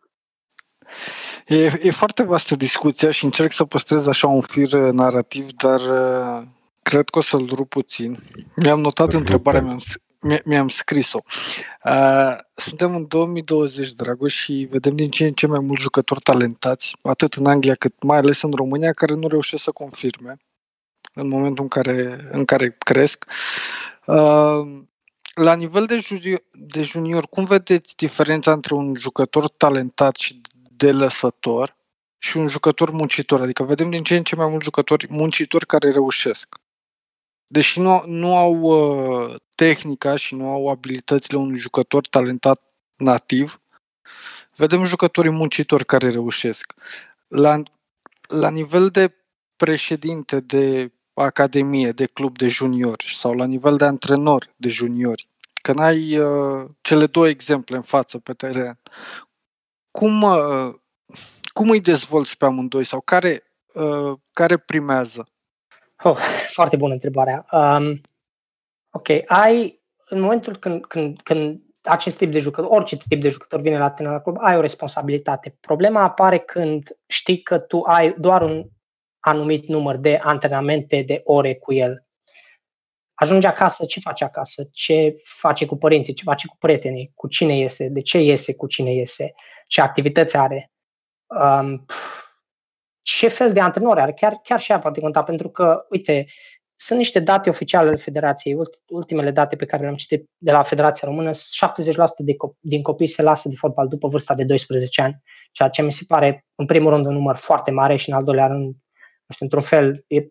[1.47, 6.47] E, e foarte vastă discuția și încerc să păstrez așa un fir narrativ, dar uh,
[6.89, 8.23] cred că o să-l rup puțin.
[8.55, 9.17] Mi-am notat Rupe.
[9.17, 9.79] întrebarea, mi-am,
[10.45, 11.19] mi-am scris-o.
[11.83, 16.95] Uh, suntem în 2020, Dragoș, și vedem din ce în ce mai mulți jucători talentați,
[17.01, 20.37] atât în Anglia cât mai ales în România, care nu reușesc să confirme
[21.13, 23.25] în momentul în care, în care cresc.
[24.05, 24.81] Uh,
[25.33, 30.91] la nivel de junior, de junior, cum vedeți diferența între un jucător talentat și de
[30.91, 31.75] lăsător
[32.17, 33.41] și un jucător muncitor?
[33.41, 36.59] Adică vedem din ce în ce mai mulți jucători muncitori care reușesc.
[37.51, 42.63] Deși nu, nu au uh, tehnica și nu au abilitățile unui jucător talentat
[42.95, 43.61] nativ,
[44.55, 46.73] vedem jucătorii muncitori care reușesc.
[47.27, 47.63] La,
[48.27, 49.15] la nivel de
[49.55, 55.27] președinte de academie, de club de juniori sau la nivel de antrenor de juniori,
[55.61, 58.79] când ai uh, cele două exemple în față pe teren,
[59.91, 60.73] cum, uh,
[61.53, 65.29] cum îi dezvolți pe amândoi sau care, uh, care primează?
[66.03, 66.17] Oh,
[66.57, 67.45] foarte bună întrebarea.
[67.51, 68.01] Um,
[68.91, 73.61] ok, ai, în momentul când, când, când acest tip de jucător, orice tip de jucător
[73.61, 75.57] vine la tine la club, ai o responsabilitate.
[75.59, 78.65] Problema apare când știi că tu ai doar un
[79.19, 82.07] anumit număr de antrenamente, de ore cu el.
[83.13, 84.69] Ajunge acasă, ce face acasă?
[84.71, 86.13] Ce face cu părinții?
[86.13, 87.11] Ce face cu prietenii?
[87.15, 87.87] Cu cine iese?
[87.89, 88.55] De ce iese?
[88.55, 89.33] Cu cine iese?
[89.67, 90.71] Ce activități are?
[91.27, 91.85] Um,
[93.17, 94.13] ce fel de antrenori are?
[94.13, 96.25] Chiar, chiar și ea poate conta, pentru că, uite,
[96.75, 101.07] sunt niște date oficiale ale Federației, ultimele date pe care le-am citit de la Federația
[101.07, 101.35] Română, 70%
[102.17, 105.81] de copii, din copii se lasă de fotbal după vârsta de 12 ani, ceea ce
[105.81, 108.65] mi se pare, în primul rând, un număr foarte mare și, în al doilea rând,
[108.65, 110.27] nu știu, într-un fel, e,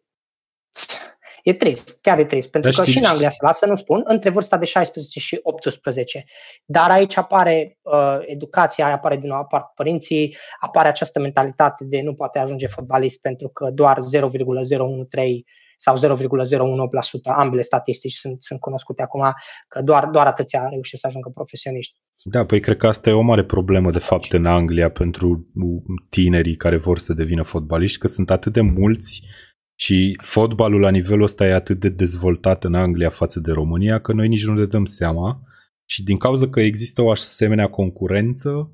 [1.48, 4.00] e trist, chiar e trist, pentru Dar că și în Anglia se lasă, nu spun,
[4.04, 6.24] între vârsta de 16 și 18.
[6.64, 12.14] Dar aici apare uh, educația, apare din nou, apar părinții, apare această mentalitate de nu
[12.14, 15.42] poate ajunge fotbalist pentru că doar 0,013
[15.80, 16.00] sau 0,018%,
[17.24, 19.22] ambele statistici sunt, sunt cunoscute acum,
[19.68, 21.94] că doar, doar atâția reușesc să ajungă profesioniști.
[22.24, 25.46] Da, păi cred că asta e o mare problemă de fapt în Anglia pentru
[26.10, 29.22] tinerii care vor să devină fotbaliști, că sunt atât de mulți
[29.80, 34.12] și fotbalul la nivelul ăsta e atât de dezvoltat în Anglia față de România că
[34.12, 35.42] noi nici nu ne dăm seama.
[35.84, 38.72] Și din cauza că există o asemenea concurență,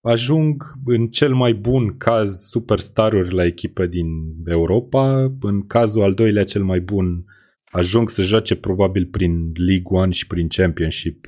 [0.00, 4.06] ajung în cel mai bun caz superstaruri la echipe din
[4.46, 7.24] Europa, în cazul al doilea cel mai bun
[7.70, 11.26] ajung să joace probabil prin League One și prin Championship.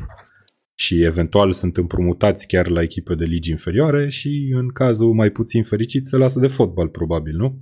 [0.75, 5.63] Și eventual sunt împrumutați chiar la echipe de ligi inferioare și în cazul mai puțin
[5.63, 7.59] fericit se lasă de fotbal probabil, nu?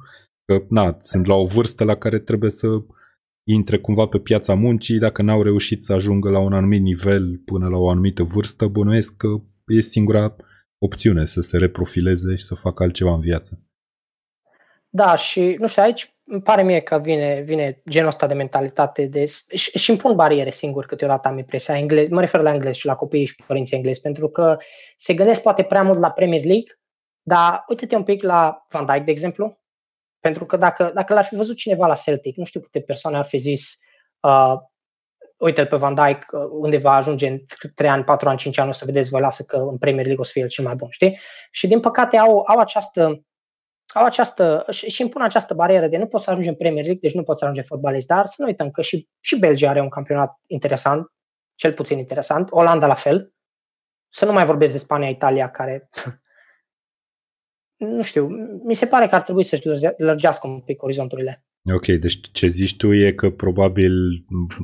[0.47, 2.67] Că na, sunt la o vârstă la care trebuie să
[3.47, 7.69] intre cumva pe piața muncii, dacă n-au reușit să ajungă la un anumit nivel până
[7.69, 9.29] la o anumită vârstă, bănuiesc că
[9.67, 10.37] e singura
[10.79, 13.63] opțiune să se reprofileze și să facă altceva în viață.
[14.89, 19.07] Da, și nu știu, aici îmi pare mie că vine, vine genul ăsta de mentalitate
[19.07, 22.87] de, și, și impun bariere singur câteodată am impresia, englez, mă refer la englez și
[22.87, 24.57] la copiii și părinții englezi, pentru că
[24.97, 26.79] se gândesc poate prea mult la Premier League,
[27.23, 29.64] dar uite-te un pic la Van Dijk, de exemplu,
[30.25, 33.25] pentru că dacă, dacă l-ar fi văzut cineva la Celtic, nu știu câte persoane ar
[33.25, 33.79] fi zis,
[34.21, 34.55] uh,
[35.37, 37.39] uite pe Van Dijk, uh, unde va ajunge în
[37.75, 40.23] 3 ani, 4 ani, 5 ani, o să vedeți voi, lasă că în Premier League
[40.23, 41.19] o să fie el cel mai bun, știi?
[41.51, 43.25] Și din păcate au, au această
[43.95, 47.15] au această, și impun această barieră de nu poți să ajungi în Premier League, deci
[47.15, 49.81] nu poți să ajungi în fotbalist, dar să nu uităm că și, și Belgia are
[49.81, 51.13] un campionat interesant,
[51.55, 53.33] cel puțin interesant, Olanda la fel,
[54.09, 55.89] să nu mai vorbesc de Spania, Italia, care
[57.77, 58.29] nu știu,
[58.65, 61.45] mi se pare că ar trebui să-și lărgească un pic orizonturile.
[61.73, 63.93] Ok, deci ce zici tu e că probabil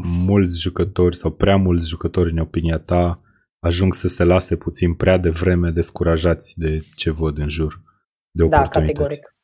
[0.03, 3.21] mulți jucători sau prea mulți jucători, în opinia ta,
[3.67, 7.81] ajung să se lase puțin prea devreme descurajați de ce văd în jur,
[8.31, 8.99] de da, oportunități.
[8.99, 9.35] Da, categoric.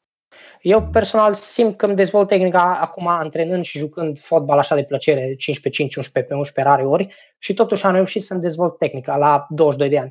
[0.60, 0.90] Eu mm.
[0.90, 5.60] personal simt că îmi dezvolt tehnica acum antrenând și jucând fotbal așa de plăcere, 15
[5.60, 9.46] pe 5, 11 pe 11 rare ori și totuși am reușit să-mi dezvolt tehnica la
[9.48, 10.10] 22 de ani.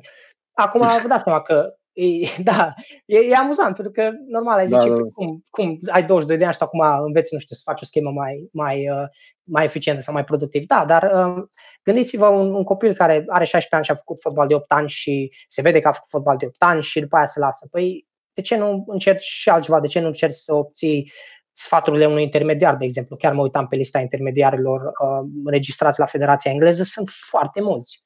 [0.52, 2.74] Acum vă dați seama că E, da,
[3.06, 5.02] e, e amuzant, pentru că normal ai zice, da, da.
[5.14, 8.10] Cum, cum ai 22 de ani și acum înveți, nu știu, să faci o schemă
[8.10, 9.06] mai, mai, uh,
[9.42, 10.66] mai eficientă sau mai productiv.
[10.66, 14.46] Da, dar um, gândiți-vă un, un copil care are 16 ani și a făcut fotbal
[14.46, 17.16] de 8 ani și se vede că a făcut fotbal de 8 ani și după
[17.16, 17.68] aia se lasă.
[17.70, 19.80] Păi, de ce nu încerci și altceva?
[19.80, 21.12] De ce nu încerci să obții
[21.52, 23.16] sfaturile unui intermediar, de exemplu?
[23.16, 28.05] Chiar mă uitam pe lista intermediarilor uh, registrați la Federația Engleză, sunt foarte mulți.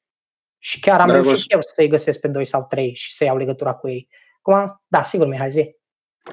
[0.63, 3.37] Și chiar am da, reușit eu să-i găsesc pe doi sau trei și să iau
[3.37, 4.07] legătura cu ei.
[4.41, 5.75] Acum, da, sigur, Mihai, zi.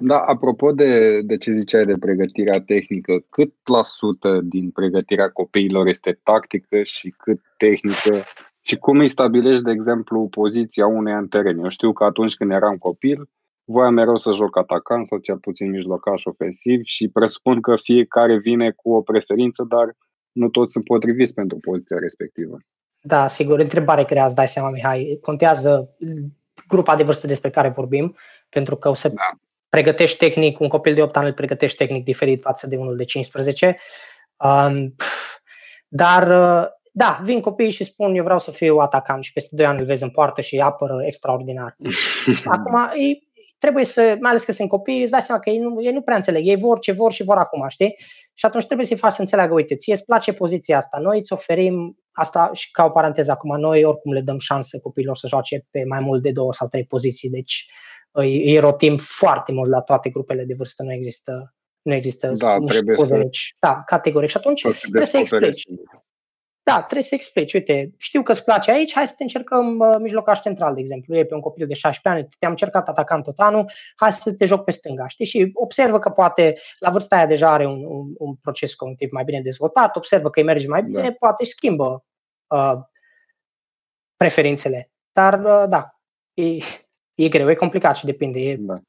[0.00, 5.86] Da, apropo de, de ce ziceai de pregătirea tehnică, cât la sută din pregătirea copiilor
[5.86, 8.16] este tactică și cât tehnică
[8.60, 11.58] și cum îi stabilești, de exemplu, poziția unei în teren?
[11.58, 13.28] Eu știu că atunci când eram copil,
[13.64, 18.70] voiam mereu să joc atacant sau cel puțin mijlocaș ofensiv și presupun că fiecare vine
[18.70, 19.96] cu o preferință, dar
[20.32, 22.56] nu toți sunt potriviți pentru poziția respectivă.
[23.08, 25.18] Da, sigur, întrebare grea, îți dai seama, Mihai.
[25.22, 25.94] Contează
[26.68, 28.16] grupa de vârstă despre care vorbim,
[28.48, 29.14] pentru că o să da.
[29.68, 33.04] pregătești tehnic, un copil de 8 ani îl pregătești tehnic diferit față de unul de
[33.04, 33.76] 15.
[34.36, 34.94] Um,
[35.88, 36.24] dar,
[36.92, 39.84] da, vin copiii și spun, eu vreau să fiu atacant și peste 2 ani îl
[39.84, 41.76] vezi în poartă și apără extraordinar.
[42.54, 43.27] Acum, ei,
[43.58, 46.00] trebuie să, mai ales că sunt copii, îți dai seama că ei nu, ei nu
[46.00, 47.94] prea înțeleg, ei vor ce vor și vor acum, știi?
[48.34, 51.32] Și atunci trebuie să-i faci să înțeleagă, uite, ție îți place poziția asta, noi îți
[51.32, 55.66] oferim asta și ca o paranteză acum, noi oricum le dăm șansă copiilor să joace
[55.70, 57.66] pe mai mult de două sau trei poziții, deci
[58.10, 62.56] îi, îi rotim foarte mult la toate grupele de vârstă, nu există nu există da,
[62.56, 64.30] trebuie scuze, să, deci, da, categoric.
[64.30, 65.62] Și atunci trebuie să explici.
[66.68, 67.52] Da, trebuie să explici.
[67.52, 71.16] Uite, știu că îți place aici, hai să te încercăm uh, mijlocaș central, de exemplu.
[71.16, 74.44] E pe un copil de 16 ani, te-am încercat atacant tot anul, hai să te
[74.44, 75.26] joc pe stânga, știi?
[75.26, 79.24] Și observă că poate la vârsta aia deja are un, un, un proces cognitiv mai
[79.24, 81.12] bine dezvoltat, observă că îi merge mai bine, da.
[81.18, 82.04] poate schimbă
[82.46, 82.74] uh,
[84.16, 84.90] preferințele.
[85.12, 85.98] Dar, uh, da,
[86.34, 86.56] e,
[87.14, 88.40] e greu, e complicat și depinde.
[88.40, 88.80] E, da.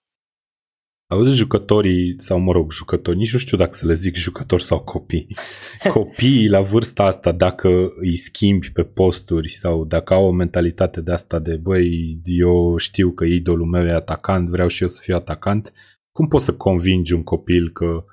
[1.11, 4.79] Auzi, jucătorii, sau mă rog, jucători, nici nu știu dacă să le zic jucători sau
[4.79, 5.35] copii.
[5.93, 11.11] Copiii la vârsta asta, dacă îi schimbi pe posturi sau dacă au o mentalitate de
[11.11, 15.15] asta de, băi, eu știu că idolul meu e atacant, vreau și eu să fiu
[15.15, 15.73] atacant,
[16.11, 18.03] cum poți să convingi un copil că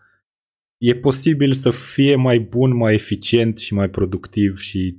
[0.79, 4.99] e posibil să fie mai bun, mai eficient și mai productiv și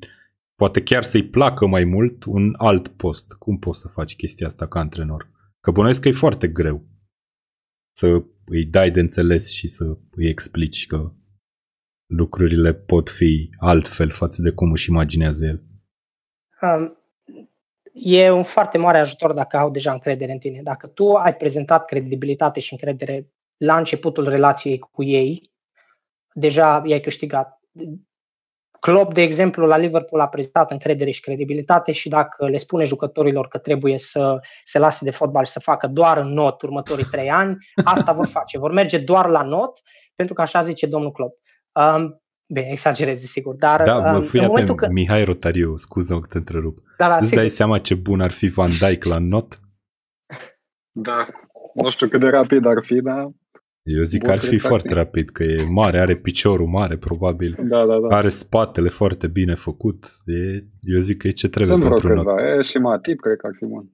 [0.55, 3.31] poate chiar să-i placă mai mult un alt post?
[3.31, 5.29] Cum poți să faci chestia asta ca antrenor?
[5.59, 6.95] Că bănuiesc că e foarte greu
[7.97, 11.11] să îi dai de înțeles și să îi explici că
[12.05, 15.63] lucrurile pot fi altfel față de cum își imaginează el.
[16.61, 16.97] Um,
[17.93, 20.61] e un foarte mare ajutor dacă au deja încredere în tine.
[20.61, 25.51] Dacă tu ai prezentat credibilitate și încredere la începutul relației cu ei,
[26.33, 27.61] deja i-ai câștigat.
[28.91, 33.47] Klopp, de exemplu, la Liverpool a prezentat încredere și credibilitate și dacă le spune jucătorilor
[33.47, 37.29] că trebuie să se lase de fotbal și să facă doar în not următorii trei
[37.29, 38.57] ani, asta vor face.
[38.57, 39.81] Vor merge doar la not,
[40.15, 41.37] pentru că așa zice domnul Klopp.
[41.71, 42.21] Um,
[42.53, 43.83] Bine, exagerez, desigur, dar...
[43.83, 44.87] Da, mă, fii în atent, că...
[44.87, 46.77] Mihai Rotariu, scuză că te întrerup.
[46.97, 47.39] Da, da, Îți sigur.
[47.39, 49.59] dai seama ce bun ar fi Van Dijk la not?
[50.91, 51.27] Da,
[51.73, 53.27] nu știu cât de rapid ar fi, dar
[53.87, 57.55] eu zic că ar fi foarte rapid, că e mare, are piciorul mare, probabil.
[57.59, 58.15] Da, da, da.
[58.15, 60.05] Are spatele foarte bine făcut.
[60.25, 62.57] E, eu zic că e ce trebuie Sunt pentru vreo câțiva.
[62.57, 63.91] E și Matip, cred că ar fi bun.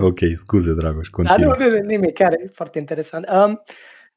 [0.08, 1.56] ok, scuze, Dragoș, continuă.
[1.58, 3.26] Da, nu, nu, nimic, chiar e foarte interesant.
[3.30, 3.62] Um,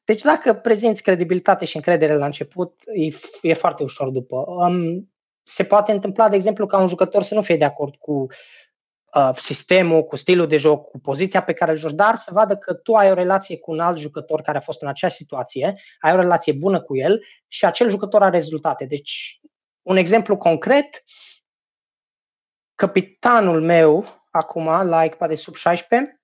[0.04, 3.08] deci dacă prezinți credibilitate și încredere la început, e,
[3.48, 4.36] e foarte ușor după.
[4.36, 5.10] Um,
[5.42, 8.28] se poate întâmpla, de exemplu, ca un jucător să nu fie de acord cu Uh,
[9.36, 12.74] sistemul, cu stilul de joc, cu poziția pe care îl joci, dar să vadă că
[12.74, 16.12] tu ai o relație cu un alt jucător care a fost în aceeași situație, ai
[16.12, 18.84] o relație bună cu el și acel jucător are rezultate.
[18.84, 19.40] Deci,
[19.82, 21.02] un exemplu concret,
[22.74, 26.20] capitanul meu, acum, la echipa de sub 16,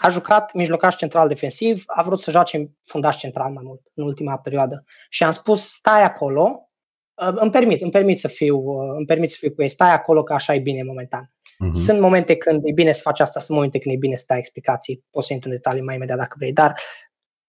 [0.00, 4.38] a jucat mijlocaș central defensiv, a vrut să joace fundaș central mai mult în ultima
[4.38, 4.84] perioadă.
[5.08, 6.68] Și am spus, stai acolo,
[7.14, 9.92] uh, îmi permit, îmi permit să fiu, uh, îmi permit să fiu cu ei, stai
[9.92, 11.30] acolo că așa e bine momentan.
[11.54, 11.72] Uh-huh.
[11.72, 14.38] Sunt momente când e bine să faci asta, sunt momente când e bine să dai
[14.38, 15.04] explicații.
[15.10, 16.80] Poți să intru în detalii mai imediat dacă vrei, dar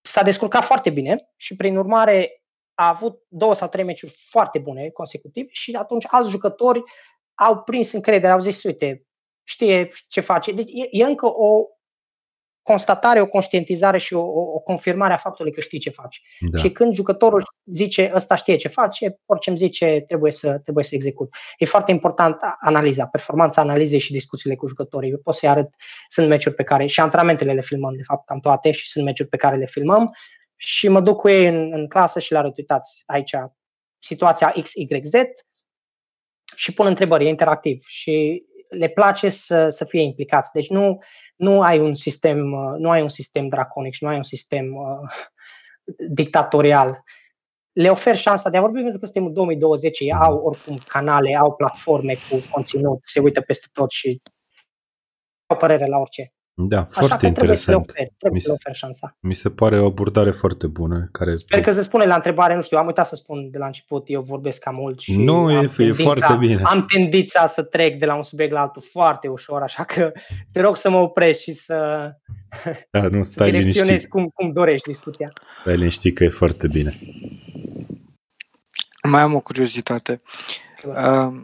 [0.01, 2.43] s-a descurcat foarte bine și prin urmare
[2.73, 6.83] a avut două sau trei meciuri foarte bune consecutiv și atunci alți jucători
[7.33, 9.07] au prins încredere, au zis, uite,
[9.43, 10.51] știe ce face.
[10.51, 11.65] Deci e, e încă o
[12.65, 16.21] constatare, o conștientizare și o, o confirmare a faptului că știi ce faci.
[16.51, 16.57] Da.
[16.57, 20.95] Și când jucătorul zice ăsta știe ce face, orice îmi zice trebuie să, trebuie să
[20.95, 21.35] execut.
[21.57, 25.09] E foarte important analiza, performanța analizei și discuțiile cu jucătorii.
[25.09, 25.69] Eu pot să-i arăt,
[26.07, 29.29] sunt meciuri pe care, și antrenamentele le filmăm, de fapt, cam toate, și sunt meciuri
[29.29, 30.15] pe care le filmăm
[30.55, 33.35] și mă duc cu ei în, în clasă și le arăt, uitați, aici
[33.99, 35.13] situația X, Y, Z
[36.55, 40.51] și pun întrebări, e interactiv și le place să, să fie implicați.
[40.53, 40.99] Deci nu,
[41.35, 44.75] nu ai un sistem, uh, nu ai un sistem draconic și nu ai un sistem
[44.75, 45.09] uh,
[46.19, 47.03] dictatorial.
[47.71, 51.35] Le ofer șansa de a vorbi pentru că suntem în 2020, ei au oricum canale,
[51.35, 54.21] au platforme cu conținut, se uită peste tot și
[55.45, 56.34] au părere la orice.
[56.57, 57.35] Da, Așa foarte interesant.
[57.35, 59.17] Trebuie, să le, oferi, trebuie mi, să le oferi șansa.
[59.19, 61.09] Mi se pare o abordare foarte bună.
[61.11, 63.65] Care Sper că se spune la întrebare, nu știu, am uitat să spun de la
[63.65, 66.61] început, eu vorbesc cam mult și nu, e, e foarte bine.
[66.63, 70.11] am tendința să trec de la un subiect la altul foarte ușor, așa că
[70.51, 72.09] te rog să mă opresc și să,
[72.91, 74.09] da, nu, stai să liniștit.
[74.09, 75.33] cum, cum dorești discuția.
[75.61, 76.99] Stai liniștit că e foarte bine.
[79.03, 80.21] Mai am o curiozitate.
[80.85, 81.41] Uh,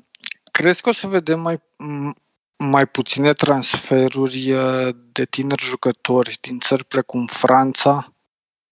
[0.52, 1.62] crezi că o să vedem mai
[2.64, 8.14] mai puține transferuri uh, de tineri jucători din țări precum Franța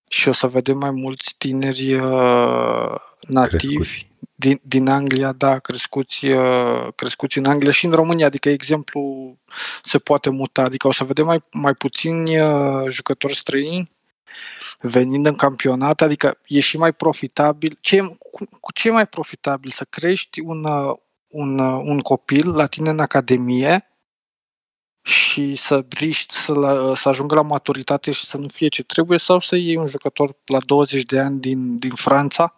[0.08, 2.96] și o să vedem mai mulți tineri uh,
[3.28, 9.36] nativi din, din Anglia, da, crescuți, uh, crescuți în Anglia și în România, adică exemplu
[9.84, 12.32] se poate muta, adică o să vedem mai, mai puțini
[12.88, 13.92] jucători străini
[14.80, 17.78] venind în campionat, adică e și mai profitabil.
[17.82, 19.72] Ce, cu, cu ce e mai profitabil?
[19.72, 20.66] Să crești un,
[21.30, 23.84] un, un copil la tine în academie
[25.02, 29.20] și să riști să, la, să ajungă la maturitate și să nu fie ce trebuie
[29.20, 32.54] sau să iei un jucător la 20 de ani din, din Franța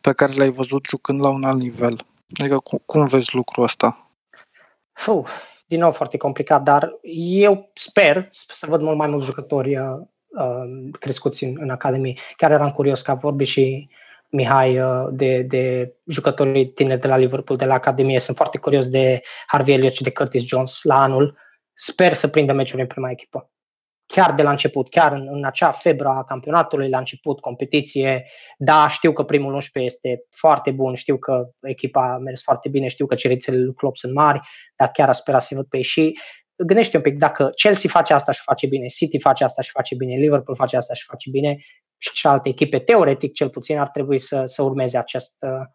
[0.00, 2.06] pe care l-ai văzut jucând la un alt nivel.
[2.38, 4.10] Adică cum, cum vezi lucrul ăsta?
[4.92, 5.28] Fuh,
[5.66, 6.98] din nou foarte complicat, dar
[7.42, 12.14] eu sper să văd mult mai mulți jucători uh, uh, crescuți în, în Academie.
[12.36, 13.88] Chiar eram curios că a vorbit și
[14.34, 18.18] Mihai uh, de, de jucătorii tineri de la Liverpool, de la Academie.
[18.18, 21.38] Sunt foarte curios de Harvey Elliott și de Curtis Jones la anul.
[21.74, 23.50] Sper să prindă meciuri în prima echipă.
[24.06, 28.26] Chiar de la început, chiar în, în acea febră a campionatului, la început, competiție,
[28.58, 32.88] da, știu că primul 11 este foarte bun, știu că echipa a mers foarte bine,
[32.88, 34.40] știu că cerințele lui Klopp sunt mari,
[34.76, 36.18] dar chiar a spera să văd pe ei și
[36.56, 39.94] gândește un pic, dacă Chelsea face asta și face bine, City face asta și face
[39.94, 41.58] bine, Liverpool face asta și face bine
[41.98, 45.34] și alte echipe, teoretic cel puțin, ar trebui să, să urmeze acest...
[45.40, 45.66] Uh,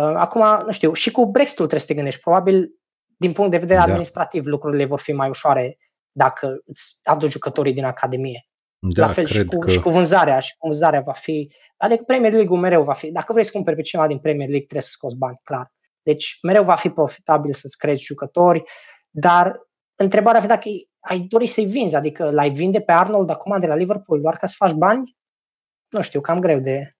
[0.00, 2.20] uh acum, nu știu, și cu Brexit-ul trebuie să te gândești.
[2.20, 2.70] Probabil
[3.16, 3.84] din punct de vedere da.
[3.84, 5.78] administrativ, lucrurile vor fi mai ușoare
[6.12, 8.48] dacă îți aduci jucătorii din Academie.
[8.78, 9.70] Da, La fel și cu, că...
[9.70, 13.32] și cu vânzarea, și cu vânzarea va fi, adică Premier League-ul mereu va fi, dacă
[13.32, 15.72] vrei să cumperi pe cineva din Premier League, trebuie să scoți bani, clar.
[16.02, 18.62] Deci mereu va fi profitabil să-ți creezi jucători,
[19.10, 19.60] dar
[19.94, 20.68] întrebarea fi dacă
[21.00, 24.46] ai dori să-i vinzi, adică l-ai vinde pe Arnold acum de la Liverpool doar ca
[24.46, 25.16] să faci bani?
[25.94, 26.94] Nu știu, cam greu de,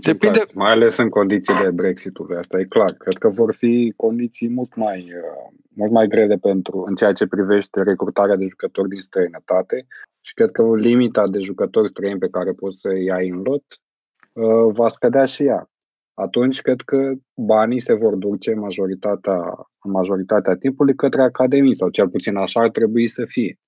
[0.00, 0.38] Depinde...
[0.38, 2.92] Caz, mai ales în condițiile Brexitului, asta e clar.
[2.92, 7.26] Cred că vor fi condiții mult mai, uh, mult mai grele pentru, în ceea ce
[7.26, 9.86] privește recrutarea de jucători din străinătate
[10.20, 13.64] și cred că limita de jucători străini pe care poți să îi ai în lot
[14.32, 15.70] uh, va scădea și ea.
[16.14, 22.36] Atunci cred că banii se vor duce majoritatea, majoritatea timpului către academii sau cel puțin
[22.36, 23.58] așa ar trebui să fie.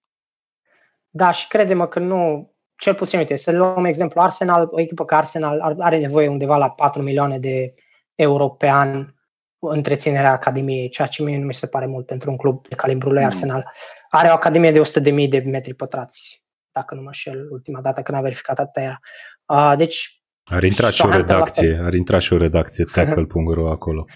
[1.11, 5.17] Da, și crede-mă că nu, cel puțin, uite, să luăm exemplu, Arsenal, o echipă ca
[5.17, 7.75] Arsenal are nevoie undeva la 4 milioane de
[8.15, 9.15] euro pe an
[9.59, 13.13] întreținerea Academiei, ceea ce mie nu mi se pare mult pentru un club de calibrul
[13.13, 13.27] lui mm.
[13.27, 13.73] Arsenal.
[14.09, 18.17] Are o Academie de 100.000 de metri pătrați, dacă nu mă șel, ultima dată când
[18.17, 19.01] am verificat atâta era.
[19.47, 24.05] Uh, deci ar intra și o redacție, ar intra și o redacție tackle.ro acolo.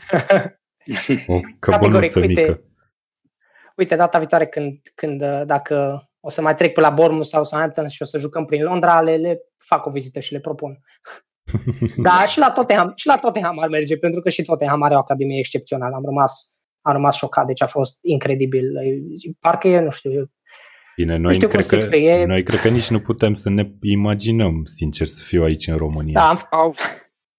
[1.26, 2.40] O căbănuță mică.
[2.40, 2.64] Uite,
[3.76, 7.88] uite, data viitoare când, când dacă o să mai trec pe la Bournemouth sau Southampton
[7.88, 10.78] și o să jucăm prin Londra, le, le fac o vizită și le propun.
[12.06, 14.98] da, și la Tottenham, și la Tottenham ar merge, pentru că și Tottenham are o
[14.98, 15.94] academie excepțională.
[15.94, 18.72] Am rămas, am rămas șocat, deci a fost incredibil.
[19.40, 20.30] Parcă e, nu știu,
[20.96, 22.24] Bine, noi, știu cred că, e...
[22.24, 26.12] noi cred că nici nu putem să ne imaginăm, sincer, să fiu aici în România.
[26.12, 26.48] Da.
[26.50, 26.74] Au,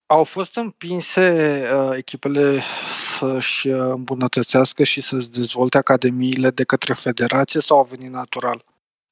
[0.05, 2.61] au fost împinse uh, echipele
[3.17, 8.65] să-și uh, îmbunătățească și să-și dezvolte academiile de către federație sau au venit natural?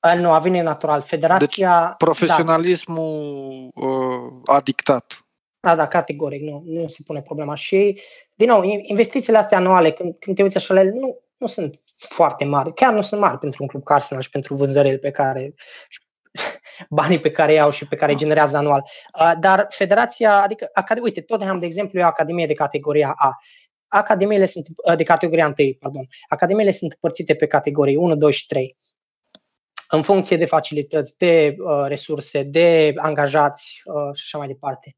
[0.04, 1.02] Uh, nu, a venit natural.
[1.02, 1.86] Federația...
[1.86, 3.86] Deci, profesionalismul da.
[3.88, 5.28] uh, a dictat.
[5.60, 7.56] Da, da, categoric, nu, nu se pune problema.
[7.56, 8.02] Și,
[8.34, 11.80] din nou, investițiile astea anuale, când, când te uiți așa la ele, nu, nu sunt
[11.96, 12.74] foarte mari.
[12.74, 15.54] Chiar nu sunt mari pentru un club ca Arsenal și pentru vânzările pe care
[16.90, 18.84] banii pe care iau și pe care îi generează anual.
[19.20, 23.32] Uh, dar federația, adică, acad- uite, Tottenham, de exemplu, e o academie de categoria A.
[23.88, 26.08] Academiile sunt, uh, de categoria 1, pardon.
[26.28, 28.78] Academiile sunt împărțite pe categorii 1, 2 și 3
[29.88, 34.96] în funcție de facilități, de uh, resurse, de angajați uh, și așa mai departe.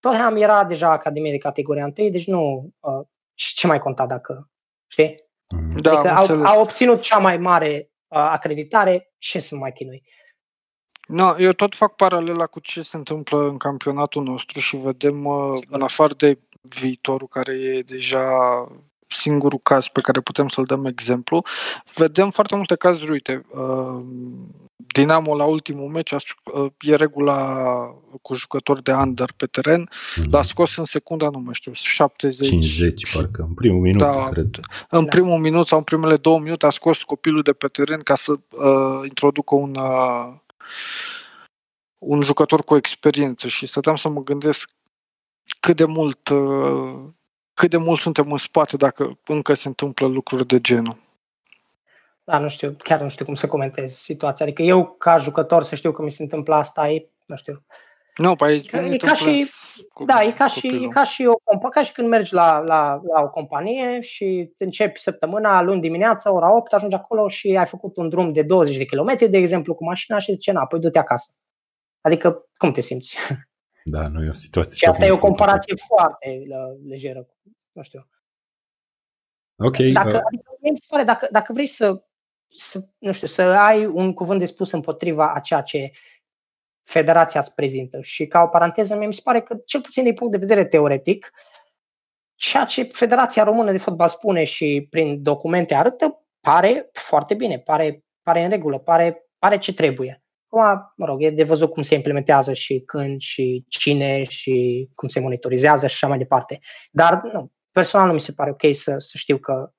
[0.00, 4.50] Tottenham era deja Academie de categoria 1, deci nu uh, ce mai conta dacă,
[4.86, 5.24] știi?
[5.48, 5.80] Mhm.
[5.80, 10.02] Da, adică au, au obținut cea mai mare uh, acreditare, ce să mai chinui?
[11.08, 15.58] No, eu tot fac paralela cu ce se întâmplă în campionatul nostru și vedem, uh,
[15.68, 18.28] în afară de viitorul care e deja
[19.14, 21.44] singurul caz pe care putem să-l dăm exemplu.
[21.94, 24.04] Vedem foarte multe cazuri, uite, uh,
[24.76, 26.20] Dinamo la ultimul meci uh,
[26.80, 27.64] e regula
[28.22, 30.30] cu jucători de under pe teren, mm-hmm.
[30.30, 32.48] l-a scos în secunda, nu mai știu, 70.
[32.48, 34.48] 50 parcă, în primul minut, da, cred.
[34.90, 35.10] În da.
[35.10, 38.32] primul minut sau în primele două minute a scos copilul de pe teren ca să
[38.32, 40.32] uh, introducă un, uh,
[41.98, 44.70] un jucător cu experiență și stăteam să mă gândesc
[45.60, 46.94] cât de mult uh,
[47.54, 50.96] cât de mult suntem în spate dacă încă se întâmplă lucruri de genul.
[52.24, 54.46] Da, nu știu, chiar nu știu cum să comentez situația.
[54.46, 57.64] Adică eu, ca jucător, să știu că mi se întâmplă asta, e, nu știu.
[58.16, 59.50] Nu, păi e, e ca și,
[59.92, 63.00] cu, da, e ca și, e ca și, o, ca și când mergi la, la,
[63.12, 67.96] la o companie și începi săptămâna, luni dimineața, ora 8, ajungi acolo și ai făcut
[67.96, 70.98] un drum de 20 de kilometri, de exemplu, cu mașina și zice, na, păi du-te
[70.98, 71.32] acasă.
[72.00, 73.16] Adică, cum te simți?
[73.86, 74.76] Da, nu e o situație.
[74.76, 76.42] Și asta e o comparație foarte
[76.86, 77.26] lejeră,
[77.72, 78.08] nu știu.
[79.56, 79.76] Ok.
[79.76, 80.22] Dacă, uh...
[80.26, 82.04] adică, mi se pare, dacă, dacă vrei să,
[82.48, 85.90] să, nu știu, să ai un cuvânt de spus împotriva a ceea ce
[86.82, 90.32] federația îți prezintă și ca o paranteză, mi se pare că, cel puțin din punct
[90.32, 91.32] de vedere teoretic,
[92.34, 98.04] ceea ce Federația Română de Fotbal spune și prin documente arătă, pare foarte bine, pare,
[98.22, 100.23] pare în regulă, pare, pare ce trebuie.
[100.60, 105.08] Acum, mă rog, e de văzut cum se implementează și când și cine și cum
[105.08, 106.60] se monitorizează și așa mai departe.
[106.90, 109.72] Dar, nu, personal nu mi se pare ok să, să știu că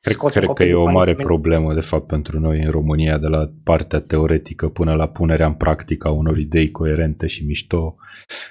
[0.00, 3.50] Cred, cred că e o mare problemă, de fapt, pentru noi în România, de la
[3.64, 7.96] partea teoretică până la punerea în practică a unor idei coerente și mișto.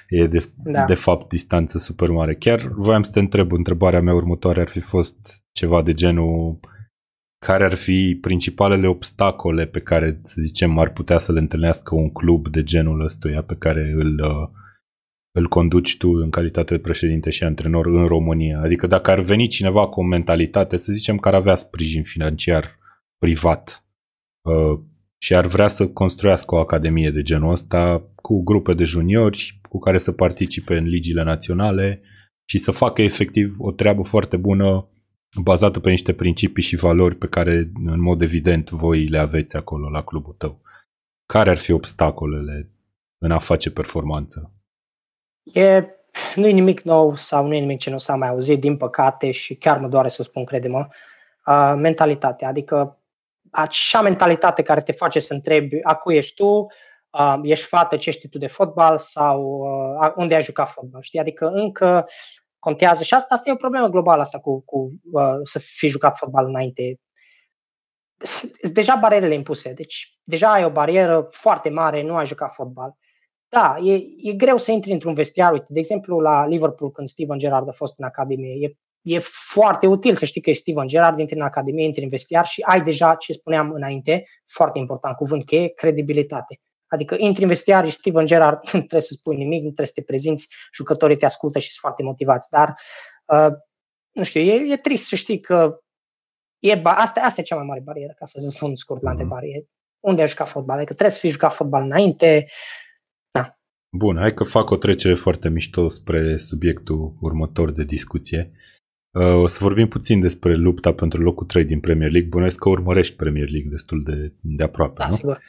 [0.08, 0.84] E, de, da.
[0.84, 2.34] de fapt, distanță super mare.
[2.34, 6.58] Chiar voiam să te întreb, întrebarea mea următoare ar fi fost ceva de genul
[7.38, 12.10] care ar fi principalele obstacole pe care, să zicem, ar putea să le întâlnească un
[12.10, 14.48] club de genul ăstuia pe care îl, uh,
[15.32, 18.60] îl conduci tu în calitate de președinte și antrenor în România?
[18.60, 22.78] Adică dacă ar veni cineva cu o mentalitate, să zicem, care avea sprijin financiar
[23.18, 23.84] privat
[24.42, 24.80] uh,
[25.18, 29.78] și ar vrea să construiască o academie de genul ăsta cu grupe de juniori cu
[29.78, 32.02] care să participe în ligile naționale
[32.48, 34.88] și să facă efectiv o treabă foarte bună
[35.36, 39.88] bazată pe niște principii și valori pe care, în mod evident, voi le aveți acolo
[39.88, 40.60] la clubul tău.
[41.26, 42.70] Care ar fi obstacolele
[43.18, 44.52] în a face performanță?
[45.52, 45.84] E,
[46.34, 49.30] nu e nimic nou sau nu e nimic ce nu s-a mai auzit, din păcate,
[49.30, 50.88] și chiar mă doare să spun, crede-mă,
[51.46, 52.48] uh, mentalitatea.
[52.48, 52.98] Adică
[53.50, 56.66] acea mentalitate care te face să întrebi a cui ești tu,
[57.10, 61.02] uh, ești fată, ce știi tu de fotbal sau uh, unde ai jucat fotbal.
[61.02, 61.20] Știi?
[61.20, 62.06] Adică încă
[62.58, 66.16] contează și asta, asta e o problemă globală asta cu, cu uh, să fi jucat
[66.16, 67.00] fotbal înainte.
[68.72, 72.96] Deja barierele impuse, deci deja ai o barieră foarte mare, nu ai jucat fotbal.
[73.48, 75.52] Da, e, e greu să intri într-un vestiar.
[75.52, 79.18] Uite, de exemplu, la Liverpool, când Steven Gerrard a fost în Academie, e, e
[79.52, 82.62] foarte util să știi că e Steven Gerrard, intri în Academie, intri în vestiar și
[82.66, 86.60] ai deja, ce spuneam înainte, foarte important, cuvânt cheie, credibilitate.
[86.88, 89.92] Adică intri în vestiar și Steven Gerrard nu trebuie să spui nimic, nu trebuie să
[89.94, 92.50] te prezinți, jucătorii te ascultă și sunt foarte motivați.
[92.50, 92.74] Dar,
[93.24, 93.56] uh,
[94.12, 95.82] nu știu, e, e trist să știi că
[96.58, 99.18] e, asta, asta e cea mai mare barieră, ca să spun scurt la mhm.
[99.18, 99.48] întrebare.
[99.48, 99.66] E
[100.00, 100.76] unde ai jucat fotbal?
[100.76, 102.46] Adică trebuie să fii jucat fotbal înainte.
[103.30, 103.58] Da.
[103.96, 108.52] Bun, hai că fac o trecere foarte mișto spre subiectul următor de discuție.
[109.18, 112.28] Uh, o să vorbim puțin despre lupta pentru locul 3 din Premier League.
[112.28, 115.14] Bănuiesc că urmărești Premier League destul de, de aproape, da, nu?
[115.14, 115.42] Sigur.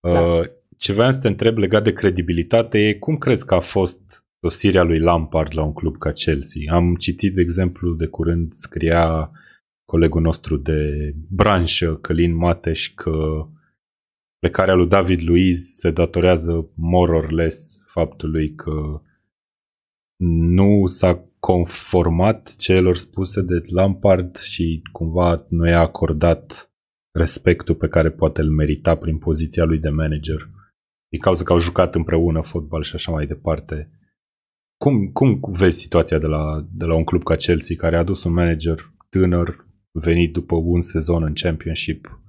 [0.00, 3.60] Uh, da ce vreau să te întreb legat de credibilitate e cum crezi că a
[3.60, 6.74] fost sosirea lui Lampard la un club ca Chelsea?
[6.74, 9.30] Am citit, de exemplu, de curând scria
[9.84, 13.46] colegul nostru de branșă, Călin Mateș, că
[14.38, 19.00] plecarea lui David Luiz se datorează more or less faptului că
[20.24, 26.70] nu s-a conformat celor spuse de Lampard și cumva nu i-a acordat
[27.12, 30.48] respectul pe care poate îl merita prin poziția lui de manager
[31.16, 33.90] din cauza că au jucat împreună fotbal și așa mai departe.
[34.78, 38.24] cum, cum vezi situația de la, de la un club ca Chelsea, care a adus
[38.24, 42.20] un manager tânăr, venit după un sezon în Championship?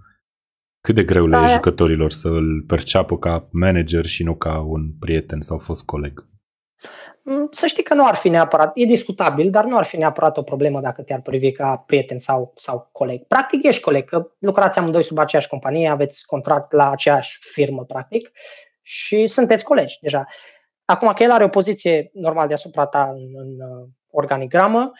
[0.81, 4.59] Cât de greu da, le e jucătorilor să îl perceapă ca manager și nu ca
[4.59, 6.27] un prieten sau fost coleg?
[7.23, 10.37] Mm, să știi că nu ar fi neapărat, e discutabil, dar nu ar fi neapărat
[10.37, 13.23] o problemă dacă te-ar privi ca prieten sau, sau coleg.
[13.23, 18.31] Practic ești coleg, că lucrați amândoi sub aceeași companie, aveți contract la aceeași firmă, practic,
[18.87, 20.25] și sunteți colegi deja.
[20.85, 24.91] Acum că el are o poziție normal deasupra ta în, în uh, organigramă,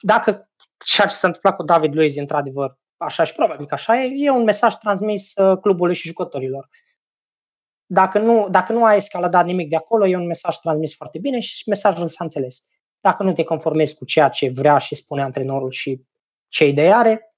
[0.00, 0.50] dacă
[0.84, 4.30] ceea ce s-a întâmplat cu David Luiz, într-adevăr, așa și probabil că așa e, e
[4.30, 6.68] un mesaj transmis uh, clubului și jucătorilor.
[7.86, 11.40] Dacă nu, dacă nu ai escaladat nimic de acolo, e un mesaj transmis foarte bine
[11.40, 12.66] și mesajul s-a înțeles.
[13.00, 16.04] Dacă nu te conformezi cu ceea ce vrea și spune antrenorul și
[16.48, 17.34] ce idee are,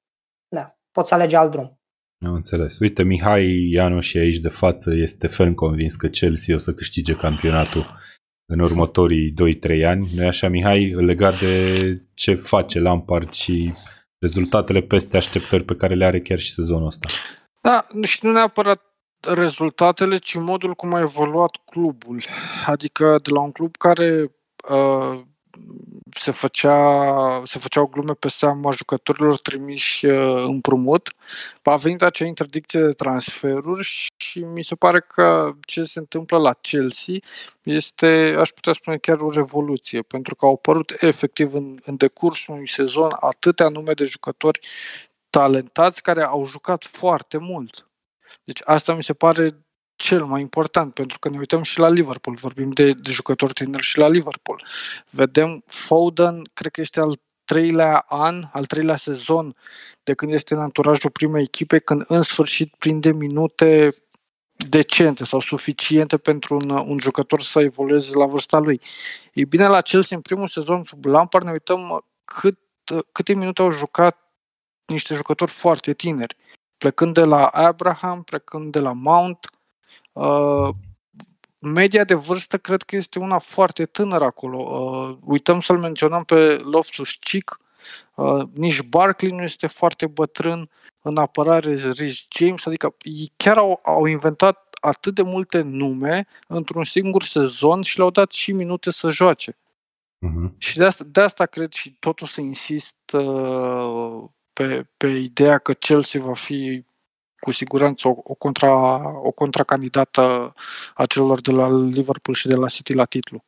[0.49, 1.76] da, poți alege alt drum.
[2.25, 2.79] Am înțeles.
[2.79, 7.15] Uite, Mihai Ianu și aici de față este ferm convins că Chelsea o să câștige
[7.15, 7.99] campionatul
[8.47, 9.35] în următorii
[9.81, 10.11] 2-3 ani.
[10.15, 13.73] nu așa, Mihai, legat de ce face Lampard și
[14.19, 17.09] rezultatele peste așteptări pe care le are chiar și sezonul ăsta.
[17.63, 18.83] Da, și nu neapărat
[19.21, 22.23] rezultatele, ci modul cum a evoluat clubul.
[22.67, 24.37] Adică de la un club care
[24.71, 25.21] uh,
[26.15, 31.15] se, făcea, se făceau glume pe seama jucătorilor trimiși uh, împrumut,
[31.63, 36.53] a venit acea interdicție de transferuri și mi se pare că ce se întâmplă la
[36.53, 37.15] Chelsea
[37.63, 42.55] este, aș putea spune, chiar o revoluție, pentru că au apărut efectiv în, în decursul
[42.55, 44.61] unui sezon atâtea nume de jucători
[45.31, 47.89] talentați care au jucat foarte mult.
[48.45, 49.66] Deci asta mi se pare
[49.97, 53.83] cel mai important, pentru că ne uităm și la Liverpool, vorbim de, de jucători tineri
[53.83, 54.67] și la Liverpool.
[55.11, 59.57] Vedem Foden, cred că este al treilea an, al treilea sezon
[60.03, 63.95] de când este în anturajul primei echipe, când în sfârșit prinde minute
[64.69, 68.81] decente sau suficiente pentru un, un jucător să evolueze la vârsta lui.
[69.33, 72.59] E bine, la Chelsea în primul sezon sub Lampard ne uităm cât,
[73.13, 74.19] câte minute au jucat
[74.87, 76.37] niște jucători foarte tineri,
[76.79, 79.56] plecând de la Abraham, plecând de la Mount, Uh,
[81.59, 84.59] media de vârstă cred că este una foarte tânără acolo.
[84.59, 87.61] Uh, uităm să-l menționăm pe Loftus Cheek,
[88.15, 90.71] uh, nici Barkley nu este foarte bătrân,
[91.03, 96.85] în apărare Rich James, adică ei chiar au, au inventat atât de multe nume într-un
[96.85, 99.53] singur sezon și le-au dat și minute să joace.
[99.53, 100.59] Uh-huh.
[100.59, 105.73] Și de asta, de asta cred și totul să insist uh, pe, pe ideea că
[105.73, 106.85] Chelsea va fi
[107.39, 110.55] cu siguranță o, o, contra, o contracandidată
[110.95, 113.45] a celor de la Liverpool și de la City la titlu.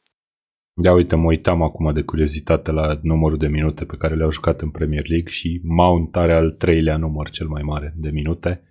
[0.80, 4.60] Da, uite, mă uitam acum de curiozitate la numărul de minute pe care le-au jucat
[4.60, 8.62] în Premier League și Mount are al treilea număr cel mai mare de minute.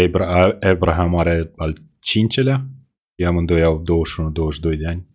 [0.00, 2.66] Abra- Abraham are al cincelea
[3.16, 3.82] și amândoi au
[4.74, 5.06] 21-22 de ani.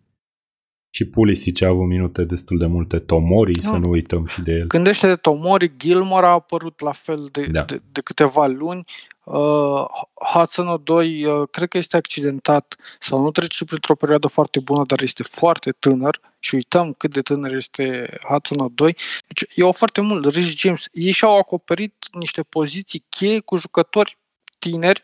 [0.89, 2.99] Și Pulisic a avut minute destul de multe.
[2.99, 3.69] Tomori, no.
[3.69, 4.67] să nu uităm și de el.
[4.67, 7.63] Gândește de Tomori, Gilmore a apărut la fel de, da.
[7.63, 8.85] de, de câteva luni.
[9.25, 14.83] Uh, Hudson 2 uh, cred că este accidentat sau nu trece printr-o perioadă foarte bună,
[14.87, 18.97] dar este foarte tânăr și uităm cât de tânăr este Hudson 2.
[19.27, 20.33] Deci e o foarte mult.
[20.33, 24.17] Rich James, ei și-au acoperit niște poziții cheie cu jucători
[24.59, 25.03] tineri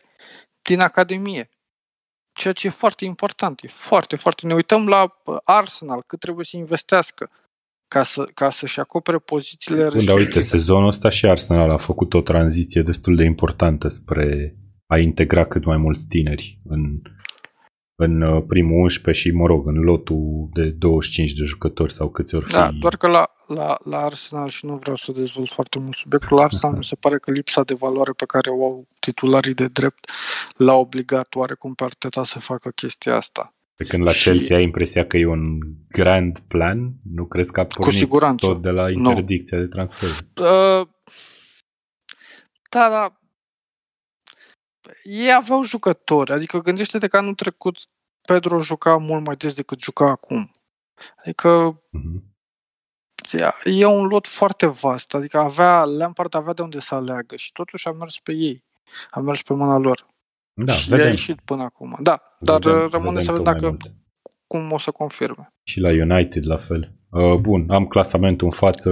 [0.62, 1.50] din Academie.
[2.32, 4.46] Ceea ce e foarte important, e foarte, foarte.
[4.46, 7.30] Ne uităm la uh, Arsenal, cât trebuie să investească
[7.92, 12.14] ca, să, ca să-și acopere pozițiile Bun, dar uite, sezonul ăsta și Arsenal a făcut
[12.14, 17.00] o tranziție destul de importantă spre a integra cât mai mulți tineri în,
[17.94, 22.34] în uh, primul 11 și, mă rog, în lotul de 25 de jucători sau câți
[22.34, 22.52] ori fi.
[22.52, 26.36] Da, doar că la, la, la Arsenal, și nu vreau să dezvolt foarte mult subiectul,
[26.36, 29.66] la Arsenal mi se pare că lipsa de valoare pe care o au titularii de
[29.66, 30.10] drept
[30.56, 33.54] l-a obligat oarecum pe Arteta să facă chestia asta.
[33.74, 34.22] Pe când la și...
[34.22, 35.58] Chelsea ai impresia că e un
[35.88, 38.46] grand plan, nu crezi că a pornit Cu siguranță.
[38.46, 39.64] tot de la interdicția no.
[39.64, 40.08] de transfer?
[40.08, 40.88] Uh,
[42.70, 43.16] da, da.
[45.02, 47.76] Ei aveau jucători, adică gândește-te că anul trecut
[48.26, 50.50] Pedro juca mult mai des decât juca acum.
[51.16, 53.52] Adică uh-huh.
[53.64, 57.88] e un lot foarte vast, adică avea, Lampard avea de unde să aleagă și totuși
[57.88, 58.64] a mers pe ei,
[59.10, 60.06] a mers pe mâna lor.
[60.54, 61.06] Da, și vedem.
[61.06, 61.98] a ieșit până acum.
[62.00, 63.76] Da, dar vedem, rămâne vedem să vedem dacă
[64.46, 65.48] cum o să confirme.
[65.62, 66.92] Și la United la fel.
[67.10, 68.90] Uh, bun, am clasamentul în față,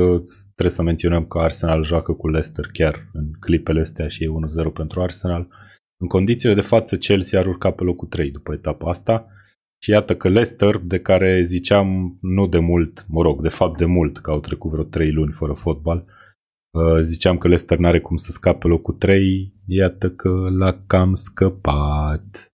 [0.55, 4.29] trebuie să menționăm că Arsenal joacă cu Leicester chiar în clipele astea și e
[4.69, 5.49] 1-0 pentru Arsenal.
[5.97, 9.27] În condițiile de față, Chelsea ar urca pe locul 3 după etapa asta.
[9.83, 13.85] Și iată că Leicester, de care ziceam nu de mult, mă rog, de fapt de
[13.85, 16.05] mult, că au trecut vreo 3 luni fără fotbal,
[16.71, 22.50] Uh, ziceam că Leicester n-are cum să scape locul 3, iată că l-a cam scăpat.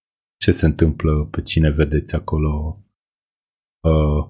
[0.47, 2.79] Ce se întâmplă pe cine vedeți acolo?
[3.79, 4.29] Uh,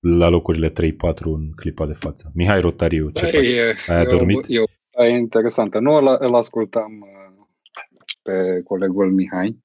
[0.00, 0.72] la locurile 3-4
[1.22, 2.30] în clipa de față.
[2.34, 3.52] Mihai Rotariu, ce faci?
[3.52, 4.44] E, Ai adormit?
[4.48, 5.78] E, e, e interesantă.
[5.78, 7.46] Nu îl, îl ascultam uh,
[8.22, 9.58] pe colegul Mihai.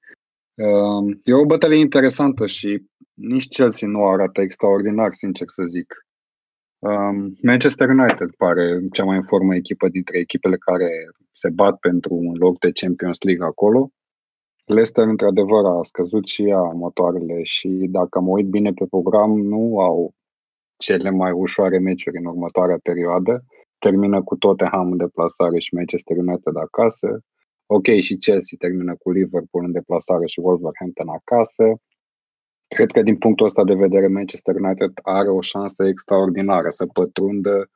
[0.53, 5.93] Uh, E o bătălie interesantă și nici Chelsea nu arată extraordinar, sincer să zic.
[6.79, 10.89] Um, Manchester United pare cea mai în formă echipă dintre echipele care
[11.31, 13.91] se bat pentru un loc de Champions League acolo.
[14.67, 19.79] Leicester, într-adevăr, a scăzut și ea motoarele și dacă mă uit bine pe program, nu
[19.79, 20.13] au
[20.77, 23.43] cele mai ușoare meciuri în următoarea perioadă.
[23.77, 27.19] Termină cu Tottenham în deplasare și Manchester United acasă.
[27.65, 31.63] Ok, și Chelsea termină cu Liverpool în deplasare și Wolverhampton acasă.
[32.67, 37.69] Cred că din punctul ăsta de vedere Manchester United are o șansă extraordinară să pătrundă,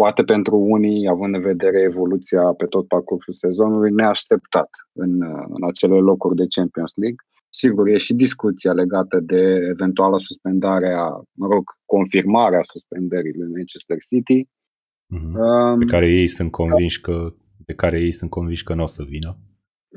[0.00, 5.12] poate pentru unii, având în vedere evoluția pe tot parcursul sezonului, neașteptat în,
[5.56, 7.22] în acele locuri de Champions League.
[7.48, 9.42] Sigur, e și discuția legată de
[9.74, 11.08] eventuala suspendare a,
[11.40, 14.48] mă rog, confirmarea suspendării lui Manchester City.
[15.06, 15.34] Mhm.
[15.38, 17.34] Um, Pe care ei sunt convinși că
[17.66, 19.38] de care ei sunt convinși că nu o să vină.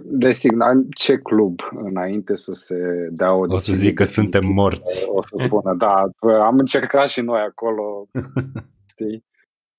[0.03, 2.77] Desigur, dar ce club înainte să se
[3.11, 5.03] dea o O să decizie zic că definitivă, suntem morți.
[5.07, 5.93] O să spună, da,
[6.45, 8.07] am încercat și noi acolo,
[8.93, 9.29] știi?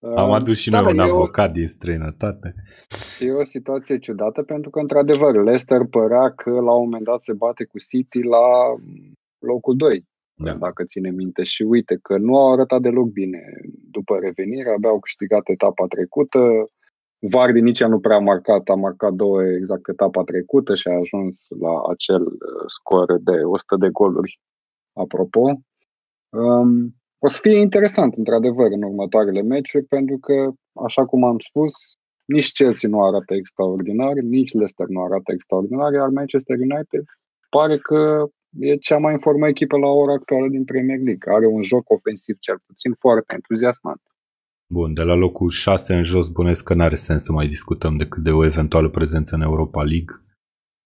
[0.04, 2.54] Am Um, adus și da, noi un e o- avocat din străinătate.
[3.20, 7.32] E o situație ciudată pentru că, într-adevăr, Leicester părea că la un moment dat se
[7.32, 8.46] bate cu City la
[9.38, 10.52] locul 2, Da.
[10.54, 11.42] dacă ține minte.
[11.42, 13.40] Și uite că nu au arătat deloc bine
[13.90, 16.38] după revenire, abia au câștigat etapa trecută.
[17.30, 20.92] Vardy nici ea nu prea a marcat, a marcat două exact etapa trecută și a
[20.98, 24.40] ajuns la acel uh, scor de 100 de goluri,
[24.92, 25.60] apropo.
[26.28, 26.94] Um,
[27.24, 30.36] o să fie interesant, într-adevăr, în următoarele meciuri, pentru că,
[30.86, 31.72] așa cum am spus,
[32.24, 37.04] nici Chelsea nu arată extraordinar, nici Leicester nu arată extraordinar, iar Manchester United
[37.56, 38.00] pare că
[38.58, 41.32] e cea mai în formă echipă la ora actuală din Premier League.
[41.36, 44.02] Are un joc ofensiv cel puțin foarte entuziasmant.
[44.76, 48.22] Bun, de la locul 6 în jos bănuiesc că n-are sens să mai discutăm decât
[48.22, 50.14] de o eventuală prezență în Europa League.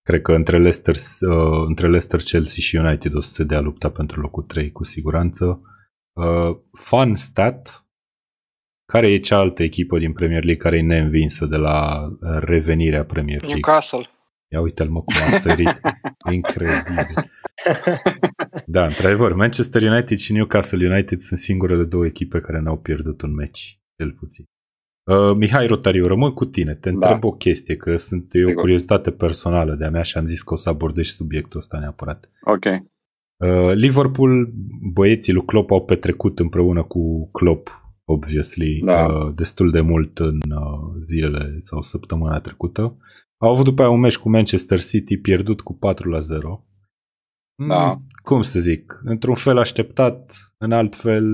[0.03, 3.91] Cred că între Leicester, uh, între Leicester, Chelsea și United o să se dea lupta
[3.91, 5.61] pentru locul 3 cu siguranță.
[6.17, 7.87] Uh, fun stat,
[8.93, 13.41] care e cealaltă echipă din Premier League care e neînvinsă de la uh, revenirea Premier
[13.41, 13.55] League?
[13.55, 14.09] Newcastle.
[14.53, 15.81] Ia uite-l mă cum a sărit.
[16.35, 17.31] Incredibil.
[18.67, 23.35] Da, într-adevăr, Manchester United și Newcastle United sunt singurele două echipe care n-au pierdut un
[23.35, 24.45] meci, cel puțin.
[25.11, 26.75] Uh, Mihai Rotariu, rămân cu tine.
[26.75, 28.49] Te întreb o chestie, că sunt e o Da.
[28.49, 28.55] Sigur.
[28.61, 32.31] curiozitate personală de-a mea și am zis că o să abordez și subiectul ăsta neapărat.
[32.41, 32.65] Ok.
[33.37, 34.53] Uh, Liverpool,
[34.97, 37.69] băieții lui Klopp au petrecut împreună cu Klopp,
[38.05, 39.05] obviously, Da.
[39.07, 42.97] uh, destul de mult în uh, zilele sau săptămâna trecută.
[43.39, 46.65] Au avut după aia un meci cu Manchester City pierdut cu 4 la 0.
[47.69, 47.85] Da.
[47.93, 51.25] Mm, Cum să zic, într-un fel așteptat, în alt fel,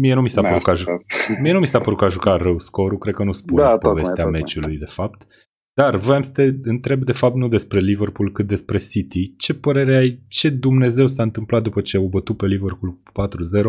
[0.00, 1.40] mie nu mi s-a părut că a ju- Neașteptat.
[1.42, 3.68] Mie nu mi s-a părut că a jucat rău scorul, cred că nu spune Da,
[3.68, 4.40] da, tocmai, povestea tocmai.
[4.40, 5.26] meciului, de fapt.
[5.74, 9.36] Dar voiam să te întreb, de fapt, nu despre Liverpool, cât despre City.
[9.36, 13.62] Ce părere ai, ce Dumnezeu s-a întâmplat după ce au bătut pe Liverpool cu 4-0,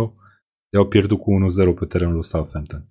[0.73, 1.31] i-au pierdut cu
[1.71, 2.83] 1-0 pe terenul lui Southampton?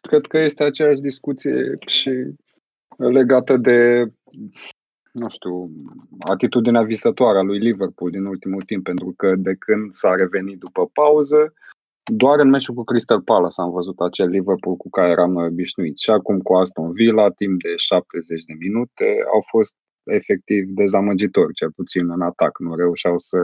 [0.00, 2.10] Cred că este aceeași discuție și
[2.96, 4.04] legată de,
[5.12, 5.70] nu știu,
[6.18, 10.86] atitudinea visătoare a lui Liverpool din ultimul timp, pentru că de când s-a revenit după
[10.86, 11.52] pauză,
[12.12, 16.02] doar în meciul cu Crystal Palace am văzut acel Liverpool cu care eram noi obișnuiți.
[16.02, 21.72] Și acum cu Aston Villa, timp de 70 de minute, au fost efectiv dezamăgitori, cel
[21.72, 22.58] puțin în atac.
[22.58, 23.38] Nu reușeau să,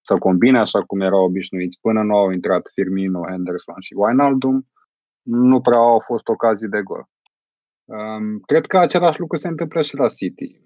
[0.00, 1.78] să combine așa cum erau obișnuiți.
[1.80, 4.66] Până nu au intrat Firmino, Henderson și Wijnaldum,
[5.22, 7.04] nu prea au fost ocazii de gol.
[7.84, 10.60] Um, cred că același lucru se întâmplă și la City.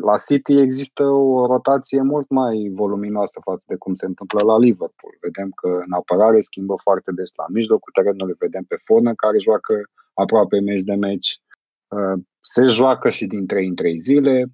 [0.00, 5.16] La City există o rotație mult mai voluminoasă față de cum se întâmplă la Liverpool.
[5.20, 9.74] Vedem că în apărare schimbă foarte des la mijlocul terenului, vedem pe Fonă care joacă
[10.14, 11.40] aproape meci de meci.
[11.88, 14.44] Uh, Se joacă și din 3 în 3 zile.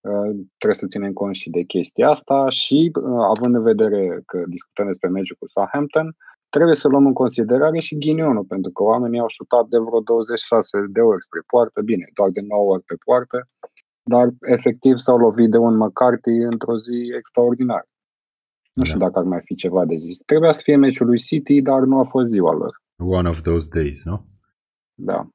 [0.00, 4.42] Uh, Trebuie să ținem cont și de chestia asta și uh, având în vedere că
[4.48, 6.16] discutăm despre meciul cu Southampton,
[6.48, 10.84] trebuie să luăm în considerare și ghinionul, pentru că oamenii au șutat de vreo 26
[10.88, 13.46] de ori spre poartă, bine, doar de 9 ori pe poartă,
[14.02, 17.86] dar efectiv s-au lovit de un McCarthy într-o zi extraordinară.
[18.74, 19.04] Nu știu Da.
[19.04, 20.18] dacă ar mai fi ceva de zis.
[20.18, 22.76] Trebuia să fie meciul lui City, dar nu a fost ziua lor.
[23.04, 24.26] One of those days, nu?
[24.94, 25.28] Da.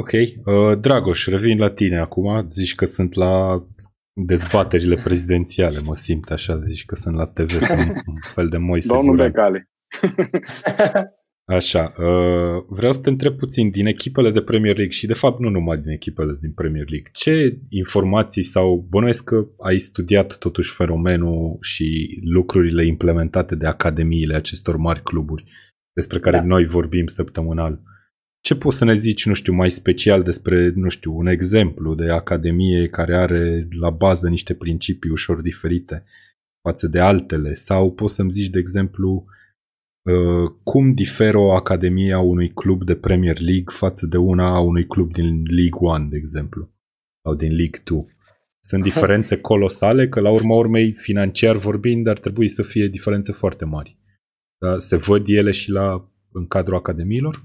[0.00, 0.10] Ok.
[0.12, 2.46] Uh, Dragoș, revin la tine acum.
[2.48, 3.64] Zici că sunt la
[4.12, 8.88] dezbaterile prezidențiale, mă simt așa, zici că sunt la TV, sunt un fel de Moise
[8.94, 9.30] Domnul Guran.
[9.30, 9.68] Becali.
[11.46, 15.40] Așa, uh, vreau să te întreb puțin din echipele de Premier League și de fapt
[15.40, 17.10] nu numai din echipele din Premier League.
[17.12, 24.76] Ce informații sau bănuiesc că ai studiat totuși fenomenul și lucrurile implementate de academiile acestor
[24.76, 25.44] mari cluburi.
[25.94, 26.44] despre care da.
[26.44, 27.82] noi vorbim săptămânal.
[28.40, 32.10] Ce poți să ne zici, nu știu, mai special despre, nu știu, un exemplu de
[32.10, 36.04] academie care are la bază niște principii ușor diferite
[36.62, 37.54] față de altele?
[37.54, 39.32] Sau poți să-mi zici, de exemplu, uh,
[40.62, 44.86] cum diferă o academie a unui club de Premier League față de una a unui
[44.86, 46.70] club din League One, de exemplu,
[47.22, 48.06] sau din League Two?
[48.60, 53.64] Sunt diferențe colosale, că la urma urmei, financiar vorbind, ar trebui să fie diferențe foarte
[53.64, 53.98] mari.
[54.58, 54.78] Da?
[54.78, 57.44] Se văd ele și la, în cadrul academiilor?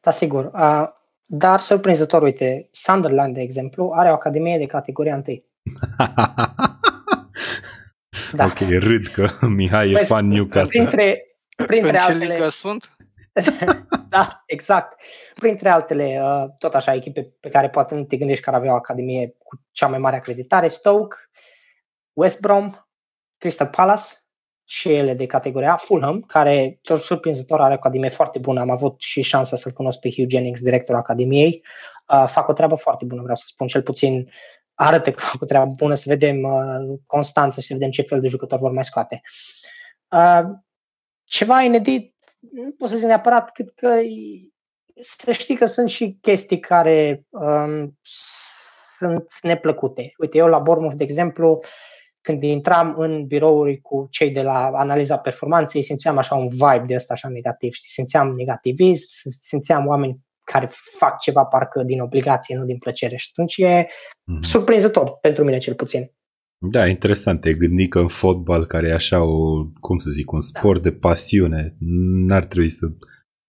[0.00, 0.44] Da, sigur.
[0.44, 0.84] Uh,
[1.26, 5.22] dar, surprinzător, uite, Sunderland, de exemplu, are o academie de categoria 1.
[8.36, 8.44] da.
[8.44, 10.80] Ok, râd că Mihai e păi, fan Newcastle.
[10.80, 11.22] Printre,
[11.56, 12.26] printre în altele...
[12.26, 12.96] ce ligă sunt?
[14.08, 15.02] da, exact.
[15.34, 18.78] Printre altele, uh, tot așa, echipe pe care poate nu te gândești că aveau o
[18.78, 21.16] academie cu cea mai mare acreditare, Stoke,
[22.12, 22.74] West Brom,
[23.38, 24.04] Crystal Palace,
[24.64, 28.60] și ele de categoria Fulham, care tot surprinzător are o academie foarte bună.
[28.60, 31.64] Am avut și șansa să-l cunosc pe Hugh Jennings, directorul academiei.
[32.08, 34.30] Uh, fac o treabă foarte bună, vreau să spun, cel puțin
[34.74, 38.20] arată că fac o treabă bună, să vedem uh, constanță și să vedem ce fel
[38.20, 39.20] de jucători vor mai scoate.
[40.08, 40.42] Uh,
[41.24, 42.14] ceva inedit,
[42.52, 44.00] nu pot să zic neapărat cât că
[45.00, 47.98] să știi că sunt și chestii care um,
[48.96, 50.12] sunt neplăcute.
[50.18, 51.68] Uite, eu la Bournemouth, de exemplu, uh,
[52.24, 56.94] când intram în birouri cu cei de la analiza performanței, simțeam așa un vibe de
[56.94, 57.88] ăsta așa negativ, știi?
[57.88, 59.06] Simțeam negativism,
[59.40, 60.68] simțeam oameni care
[60.98, 63.16] fac ceva parcă din obligație, nu din plăcere.
[63.16, 64.40] Și atunci e mm-hmm.
[64.40, 66.12] surprinzător, pentru mine cel puțin.
[66.70, 67.40] Da, interesant.
[67.40, 70.88] Te gândi că în fotbal, care e așa o, cum să zic, un sport da.
[70.88, 71.76] de pasiune,
[72.26, 72.86] n-ar trebui să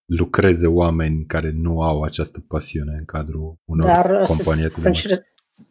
[0.06, 5.24] lucreze oameni care nu au această pasiune în cadrul unor Dar companii să, să,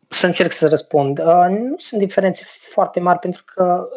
[0.09, 1.19] să încerc să răspund.
[1.19, 3.89] Uh, nu sunt diferențe foarte mari pentru că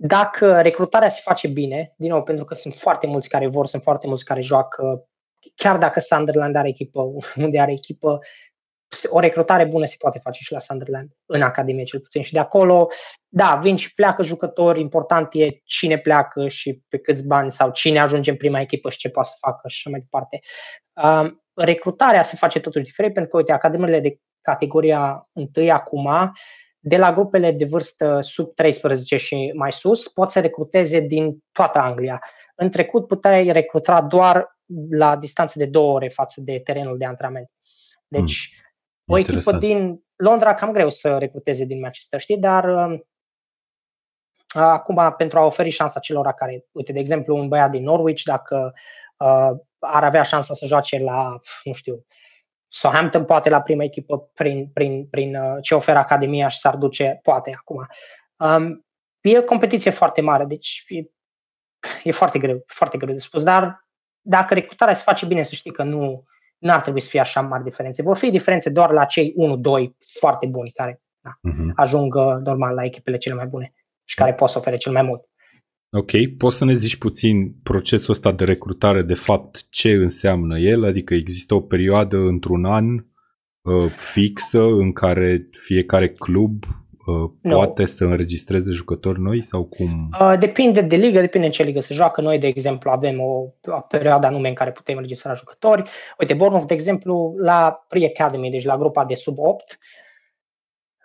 [0.00, 3.82] dacă recrutarea se face bine, din nou, pentru că sunt foarte mulți care vor, sunt
[3.82, 5.08] foarte mulți care joacă,
[5.54, 7.02] chiar dacă Sunderland are echipă,
[7.44, 8.18] unde are echipă,
[9.08, 12.22] o recrutare bună se poate face și la Sunderland, în Academie cel puțin.
[12.22, 12.88] Și de acolo,
[13.28, 18.00] da, vin și pleacă jucători, important e cine pleacă și pe câți bani sau cine
[18.00, 20.40] ajunge în prima echipă și ce poate să facă și așa mai departe.
[21.02, 26.32] Uh, recrutarea se face totuși diferit, pentru că, uite, academiile de categoria 1 acum,
[26.78, 31.78] de la grupele de vârstă sub 13 și mai sus, pot să recruteze din toată
[31.78, 32.22] Anglia.
[32.54, 34.58] În trecut puteai recruta doar
[34.90, 37.50] la distanță de două ore față de terenul de antrenament.
[38.08, 38.67] Deci, mm,
[39.08, 43.00] o echipă din Londra cam greu să recruteze din Manchester, știi, dar uh,
[44.54, 48.72] acum pentru a oferi șansa celor care, uite, de exemplu, un băiat din Norwich, dacă
[49.16, 52.04] uh, ar avea șansa să joace la, nu știu,
[52.68, 57.20] Southampton poate la prima echipă prin, prin, prin uh, ce oferă Academia și s-ar duce,
[57.22, 57.86] poate acum.
[58.36, 58.86] Um,
[59.20, 61.02] e o competiție foarte mare, deci e,
[62.02, 63.88] e foarte greu, foarte greu de spus, dar
[64.20, 66.24] dacă recrutarea se face bine, să știi că nu
[66.66, 68.02] ar trebui să fie așa mari diferențe.
[68.02, 69.34] Vor fi diferențe doar la cei
[69.88, 69.90] 1-2
[70.20, 71.72] foarte buni care da, uh-huh.
[71.74, 73.72] ajung uh, normal la echipele cele mai bune
[74.04, 75.22] și care pot să ofere cel mai mult.
[75.90, 80.84] Ok, poți să ne zici puțin procesul ăsta de recrutare, de fapt, ce înseamnă el?
[80.84, 86.64] Adică există o perioadă într-un an uh, fixă în care fiecare club
[87.08, 87.56] uh, no.
[87.56, 90.10] poate să înregistreze jucători noi sau cum?
[90.20, 92.20] Uh, depinde de ligă, depinde în ce ligă se joacă.
[92.20, 95.90] Noi, de exemplu, avem o, o perioadă anume în care putem înregistra jucători.
[96.18, 99.78] Uite, Bournemouth, de exemplu, la Pre-Academy, deci la grupa de sub 8,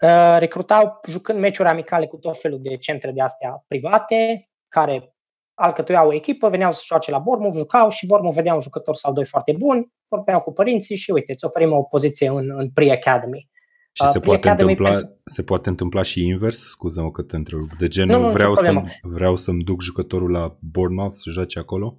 [0.01, 5.13] uh, recrutau jucând meciuri amicale cu tot felul de centre de astea private, care
[5.53, 9.13] alcătuiau o echipă, veneau să joace la Bournemouth, jucau și Bournemouth vedea un jucător sau
[9.13, 13.49] doi foarte buni, vorbeau cu părinții și uite, îți oferim o poziție în, în pre-academy.
[13.95, 15.19] Și uh, se, poate întâmpla, pentru...
[15.23, 16.69] se poate întâmpla și invers?
[16.69, 17.59] Scuză-mă că te întreb.
[17.77, 21.97] De genul, nu, nu, vreau, să vreau să-mi duc jucătorul la Bournemouth să joace acolo?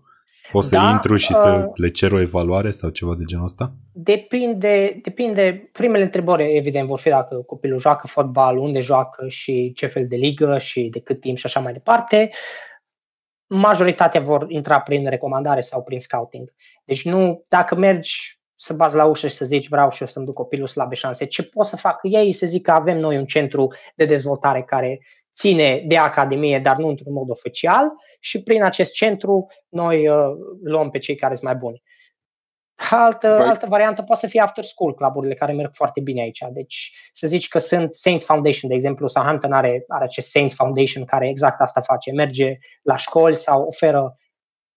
[0.52, 3.44] Pot să da, intru și uh, să le cer o evaluare sau ceva de genul
[3.44, 3.74] ăsta?
[3.92, 5.68] Depinde, depinde.
[5.72, 10.16] Primele întrebări, evident, vor fi dacă copilul joacă fotbal, unde joacă și ce fel de
[10.16, 12.30] ligă și de cât timp și așa mai departe.
[13.46, 16.52] Majoritatea vor intra prin recomandare sau prin scouting.
[16.84, 20.24] Deci nu, dacă mergi să bați la ușă și să zici vreau și eu să-mi
[20.24, 22.32] duc copilul slabe șanse, ce pot să fac ei?
[22.32, 25.00] Să zic că avem noi un centru de dezvoltare care
[25.34, 30.16] ține de Academie, dar nu într-un mod oficial și prin acest centru noi uh,
[30.62, 31.82] luăm pe cei care sunt mai buni.
[32.90, 33.48] Altă, right.
[33.48, 36.44] altă variantă poate să fie after school cluburile care merg foarte bine aici.
[36.52, 41.04] Deci să zici că sunt Saints Foundation, de exemplu, Southampton are, are acest Saints Foundation
[41.04, 42.12] care exact asta face.
[42.12, 44.18] Merge la școli sau oferă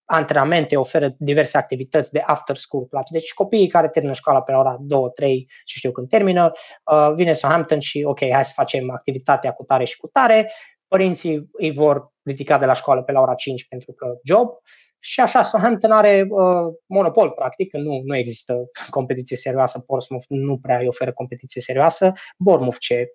[0.09, 3.09] antrenamente, oferă diverse activități de after school clubs.
[3.09, 6.51] Deci copiii care termină școala pe la ora 2, 3 și știu când termină,
[6.91, 10.51] uh, vine Southampton și ok, hai să facem activitatea cu tare și cu tare,
[10.87, 14.49] părinții îi vor ridica de la școală pe la ora 5 pentru că job
[14.99, 20.77] și așa Southampton are uh, monopol practic, nu, nu există competiție serioasă, Portsmouth nu prea
[20.77, 23.07] îi oferă competiție serioasă, Bournemouth ce,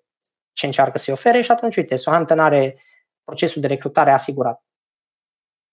[0.53, 2.77] ce încearcă să-i ofere și atunci, uite, Southampton are
[3.23, 4.61] procesul de recrutare asigurat.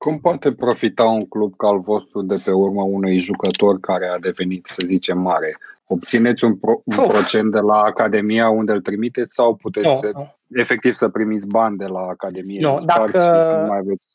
[0.04, 4.18] Cum poate profita un club ca al vostru de pe urma unui jucător care a
[4.18, 5.58] devenit, să zicem, mare?
[5.86, 10.10] Obțineți un, pro- un procent de la Academia unde îl trimiteți sau puteți Nu, să,
[10.14, 10.36] nu.
[10.48, 12.60] efectiv să primiți bani de la Academie?
[12.60, 14.08] Nu, în start dacă- și să nu mai aveți...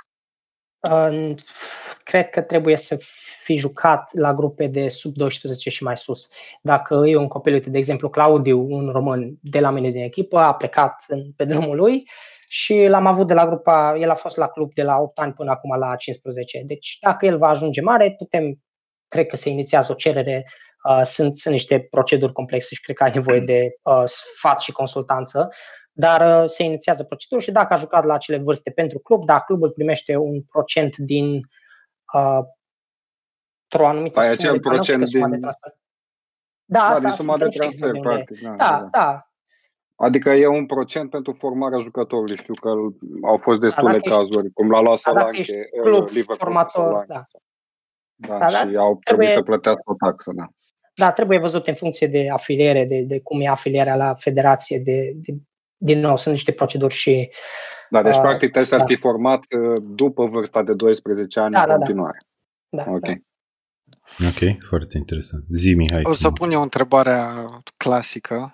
[0.80, 1.36] Uh,
[2.04, 2.98] cred că trebuie să
[3.44, 6.30] fi jucat la grupe de sub 12 și mai sus.
[6.62, 10.38] Dacă e un copil, uite, de exemplu, Claudiu, un român de la mine din echipă,
[10.38, 12.08] a plecat în, pe drumul lui
[12.58, 15.34] și l-am avut de la grupa, el a fost la club de la 8 ani
[15.34, 16.62] până acum la 15.
[16.66, 18.62] Deci dacă el va ajunge mare, putem,
[19.08, 20.46] cred că se inițiază o cerere,
[20.90, 24.72] uh, sunt, sunt niște proceduri complexe și cred că ai nevoie de uh, sfat și
[24.72, 25.50] consultanță,
[25.92, 29.40] dar uh, se inițiază proceduri și dacă a jucat la acele vârste pentru club, da,
[29.40, 31.36] clubul primește un procent din
[32.14, 32.40] uh,
[33.80, 35.72] o anumită Păi sumă acel de bani, nu procent câtă suma de din- transfer.
[36.66, 38.42] Da, Da, asta din suma sunt de niște transfer, exemple unde- practic.
[38.48, 39.30] Da, Da, da,
[39.96, 42.38] Adică e un procent pentru formarea jucătorului.
[42.38, 42.70] Știu că
[43.28, 46.08] au fost destule dacă ești- cazuri, cum l-a luat da, dacă Solanke, ești uh, club
[46.08, 47.06] Liverpool cu formator, Solanke.
[47.14, 47.24] da.
[48.28, 50.46] Da, Da, da, și au trebuit trebuie- să plătească o taxă, da.
[50.94, 55.12] Da, trebuie văzut în funcție de afiliere, de, de cum e afilierea la federație, de,
[55.16, 55.34] de,
[55.78, 57.30] din nou, sunt niște proceduri și
[57.90, 58.86] Da, deci Uh, practic trebuie să da.
[58.86, 61.78] fi format uh, după vârsta de 12 ani Da, în da, da.
[61.78, 62.18] continuare.
[62.70, 63.00] da, Ok.
[63.00, 63.14] da.
[64.28, 65.44] Ok, foarte interesant.
[65.54, 66.02] Zi, Mihai.
[66.04, 68.52] O să pun eu întrebarea clasică.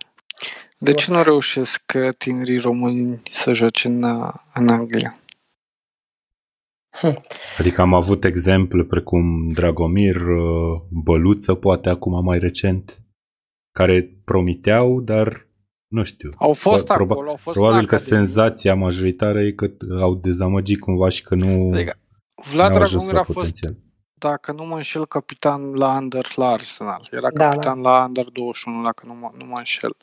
[0.83, 1.83] De ce nu reușesc
[2.17, 4.03] tinerii români să joace în,
[4.53, 5.15] în Anglia?
[7.57, 13.01] Adică am avut exemple precum Dragomir, uh, Băluță, poate acum mai recent,
[13.71, 15.47] care promiteau, dar
[15.87, 16.31] nu știu.
[16.37, 18.23] Au fost Proba- acolo, au fost Probabil în că Academie.
[18.25, 19.71] senzația majoritară e că
[20.01, 21.97] au dezamăgit cumva și că nu Adică
[22.51, 23.75] Vlad au ajuns Dragomir la a fost, potențial.
[24.13, 27.07] dacă nu mă înșel, capitan la Under la Arsenal.
[27.11, 29.95] Era Da, capitan la Under 21, dacă nu mă, nu mă înșel.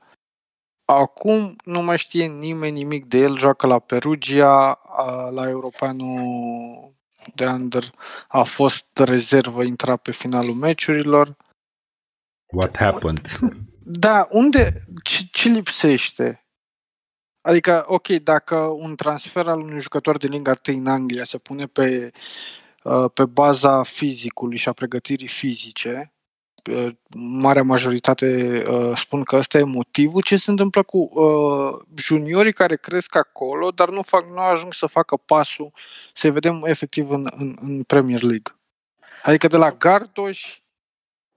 [0.90, 6.94] Acum nu mai știe nimeni nimic de el, joacă la Perugia, a- la Europeanul
[7.34, 7.82] de Under
[8.28, 11.36] a fost rezervă, intra pe finalul meciurilor.
[12.52, 13.26] What happened?
[13.84, 16.46] Da, unde, ce, ce lipsește?
[17.40, 21.66] Adică, ok, dacă un transfer al unui jucător din Liga 1 în Anglia se pune
[21.66, 22.12] pe,
[22.82, 26.17] uh, pe baza fizicului și a pregătirii fizice, uh,
[27.14, 30.22] marea majoritate uh, spun că ăsta e motivul.
[30.22, 34.86] Ce se întâmplă cu uh, juniorii care cresc acolo, dar nu, fac, nu ajung să
[34.86, 35.72] facă pasul,
[36.14, 38.56] să vedem efectiv în, în, în Premier League?
[39.22, 40.60] Adică de la Gardoș,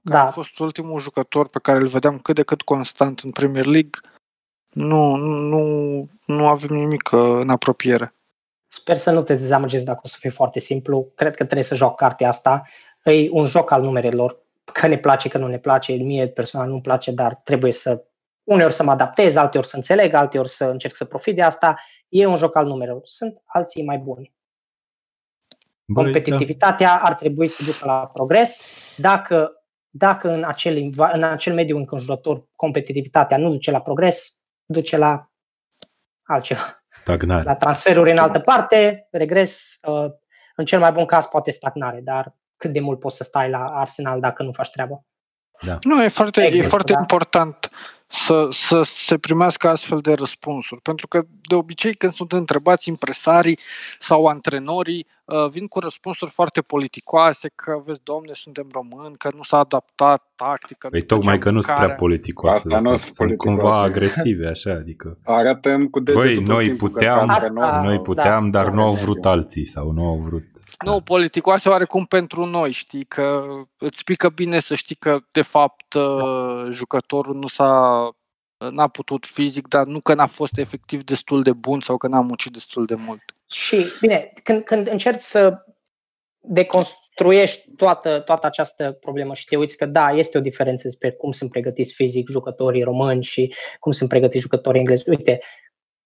[0.03, 0.32] care a da.
[0.32, 3.99] fost ultimul jucător pe care îl vedeam cât de cât constant în Premier League,
[4.69, 5.61] nu, nu,
[6.25, 8.13] nu avem nimic uh, în apropiere.
[8.67, 11.11] Sper să nu te dezamăgesc dacă o să fie foarte simplu.
[11.15, 12.67] Cred că trebuie să joc cartea asta.
[13.03, 14.41] E un joc al numerelor.
[14.74, 15.93] Că ne place, că nu ne place.
[15.93, 18.05] Mie personal nu-mi place, dar trebuie să
[18.43, 21.76] uneori să mă adaptez, alteori să înțeleg, alteori să încerc să profit de asta.
[22.09, 23.01] E un joc al numerelor.
[23.03, 24.34] Sunt alții mai buni.
[25.86, 28.62] Băi, Competitivitatea ar trebui să ducă la progres.
[28.97, 29.51] Dacă,
[29.89, 35.32] dacă în, acel, inva- în acel mediu înconjurător competitivitatea nu duce la progres, duce la
[36.24, 36.59] altceva.
[36.59, 37.43] da, stagnare.
[37.43, 40.12] La transferuri în altă parte, regres, uh,
[40.55, 43.66] în cel mai bun caz poate stagnare, dar cât de mult poți să stai la
[43.66, 45.05] Arsenal dacă nu faci treabă?
[45.84, 46.99] Nu, e foarte, e Exact, foarte da.
[46.99, 47.70] important
[48.07, 50.82] să, să se primească astfel de răspunsuri.
[50.82, 53.59] Pentru că, de obicei, când sunt întrebați impresarii
[53.99, 59.43] sau antrenorii, uh, vin cu răspunsuri foarte politicoase, că, vezi, domne, suntem români, că nu
[59.43, 60.88] s-a adaptat tactica.
[60.89, 61.86] Păi nu tocmai făceam că nu sunt care.
[61.86, 62.55] prea politicoase.
[62.55, 62.97] Asta de nu fapt.
[63.01, 63.62] sunt Sunt politicoase.
[63.62, 65.18] cumva agresive, așa, adică...
[65.24, 68.59] Arătăm cu degetul Băi, tot noi timpul puteam, către Asta- antrenor noi sau- puteam, da,
[68.62, 69.30] dar da, nu au da, vrut da.
[69.30, 70.43] alții sau nu au vrut...
[70.82, 73.43] Nu, politicoase oarecum pentru noi, știi, că
[73.77, 78.09] îți pică bine să știi că, de fapt, uh, jucătorul nu s-a
[78.69, 82.19] n-a putut fizic, dar nu că n-a fost efectiv destul de bun sau că n-a
[82.19, 83.21] muncit destul de mult.
[83.51, 85.65] Și, bine, când, când încerci să
[86.39, 91.32] deconstruiești toată, toată această problemă și te uiți că da, este o diferență despre cum
[91.32, 95.09] sunt pregătiți fizic jucătorii români și cum sunt pregătiți jucătorii englezi.
[95.09, 95.39] Uite,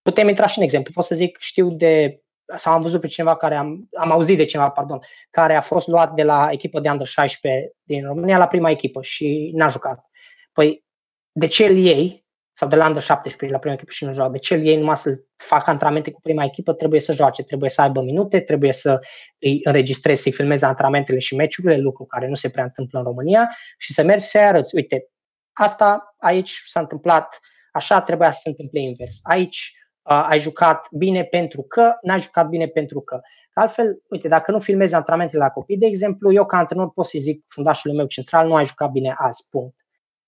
[0.01, 0.93] putem intra și în exemplu.
[0.93, 2.21] Pot să zic, știu de,
[2.55, 5.87] sau am văzut pe cineva care am, am auzit de cineva, pardon, care a fost
[5.87, 10.09] luat de la echipă de under 16 din România la prima echipă și n-a jucat.
[10.51, 10.85] Păi,
[11.31, 12.25] de ce îl iei
[12.57, 14.31] sau de la under 17 la prima echipă și nu joacă.
[14.31, 16.73] De ce îl iei numai să facă antrenamente cu prima echipă?
[16.73, 18.99] Trebuie să joace, trebuie să aibă minute, trebuie să
[19.39, 23.55] îi înregistrezi, să-i filmeze antrenamentele și meciurile, lucru care nu se prea întâmplă în România
[23.77, 24.75] și să mergi să-i arăți.
[24.75, 25.09] Uite,
[25.53, 27.39] asta aici s-a întâmplat
[27.71, 29.19] așa, trebuia să se întâmple invers.
[29.23, 33.21] Aici uh, ai jucat bine pentru că, n-ai jucat bine pentru că.
[33.53, 37.17] Altfel, uite, dacă nu filmezi antrenamentele la copii, de exemplu, eu ca antrenor pot să
[37.19, 39.85] zic fundașului meu central, nu ai jucat bine azi, punct.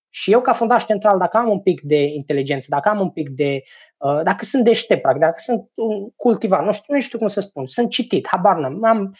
[0.09, 3.29] Și eu ca fundaș central, dacă am un pic de inteligență, dacă am un pic
[3.29, 3.63] de,
[3.97, 7.65] uh, dacă sunt deștept, dacă sunt un cultivar, nu știu, nu știu cum să spun,
[7.65, 9.15] sunt citit, habar n-am, am,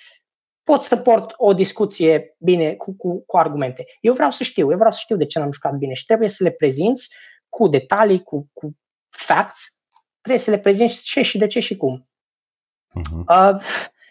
[0.64, 3.86] pot să port o discuție bine cu, cu, cu argumente.
[4.02, 6.30] Eu vreau să știu, eu vreau să știu de ce n-am jucat bine și trebuie
[6.30, 7.16] să le prezinți
[7.50, 8.78] cu detalii, cu, cu
[9.10, 9.77] facts,
[10.28, 12.08] trebuie să le prezinți ce și de ce și cum.
[12.90, 13.26] Uh-huh.
[13.28, 13.62] Uh,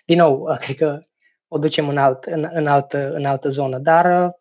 [0.07, 1.01] din nou, uh, cred că
[1.49, 4.33] o ducem în, alt, în, în, altă, în altă zonă, dar uh,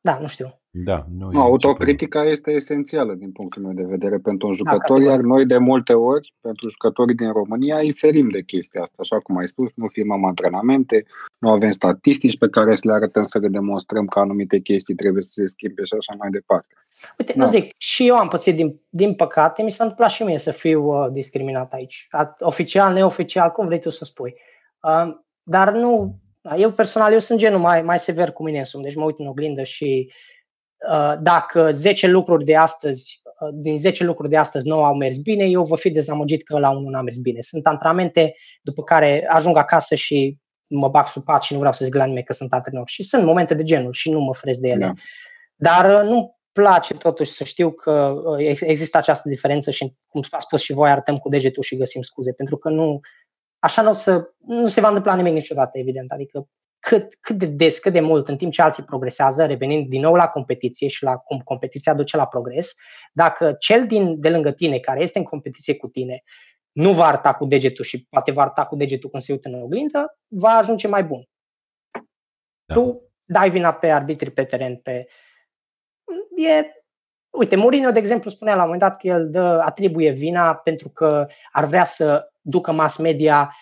[0.00, 0.62] da, nu știu.
[0.74, 4.98] Da, nu no, autocritica este esențială din punctul meu de vedere pentru un da, jucător,
[5.02, 8.96] da, iar noi de multe ori, pentru jucătorii din România, îi ferim de chestia asta.
[8.98, 11.04] Așa cum ai spus, nu filmăm antrenamente,
[11.38, 15.22] nu avem statistici pe care să le arătăm să le demonstrăm că anumite chestii trebuie
[15.22, 16.74] să se schimbe și așa mai departe.
[17.18, 17.44] Uite, da.
[17.44, 20.52] nu zic, și eu am pățit, din, din păcate, mi s-a întâmplat și mie să
[20.52, 22.08] fiu uh, discriminat aici.
[22.38, 24.34] Oficial, neoficial, cum vrei tu să spui.
[24.82, 26.18] Uh, dar nu,
[26.56, 29.26] eu personal, eu sunt genul mai, mai sever cu mine însumi, deci mă uit în
[29.26, 30.10] oglindă și
[30.88, 35.16] Uh, dacă 10 lucruri de astăzi, uh, din 10 lucruri de astăzi nu au mers
[35.16, 37.40] bine, eu vă fi dezamăgit că la unul n-a mers bine.
[37.40, 40.38] Sunt antrenamente după care ajung acasă și
[40.68, 42.88] mă bag sub pat și nu vreau să zic la nimeni că sunt antrenor.
[42.88, 44.84] Și sunt momente de genul și nu mă frez de ele.
[44.84, 44.92] Da.
[45.56, 48.14] Dar uh, nu place totuși să știu că
[48.60, 52.32] există această diferență și, cum a spus și voi, arătăm cu degetul și găsim scuze,
[52.32, 53.00] pentru că nu,
[53.58, 56.10] așa nu, o să, nu se va întâmpla nimic niciodată, evident.
[56.10, 56.48] Adică
[56.78, 60.14] cât, cât de des, cât de mult, în timp ce alții progresează, revenind din nou
[60.14, 62.74] la competiție și la cum competiția duce la progres,
[63.12, 66.22] dacă cel din, de lângă tine, care este în competiție cu tine,
[66.72, 69.62] nu va arăta cu degetul și poate va arăta cu degetul când se uită în
[69.62, 71.28] oglindă, va ajunge mai bun.
[72.64, 72.74] Da.
[72.74, 75.06] Tu dai vina pe arbitri pe teren, pe...
[76.36, 76.66] E...
[77.30, 80.88] Uite, Mourinho, de exemplu, spunea la un moment dat că el dă, atribuie vina pentru
[80.88, 83.54] că ar vrea să ducă mass media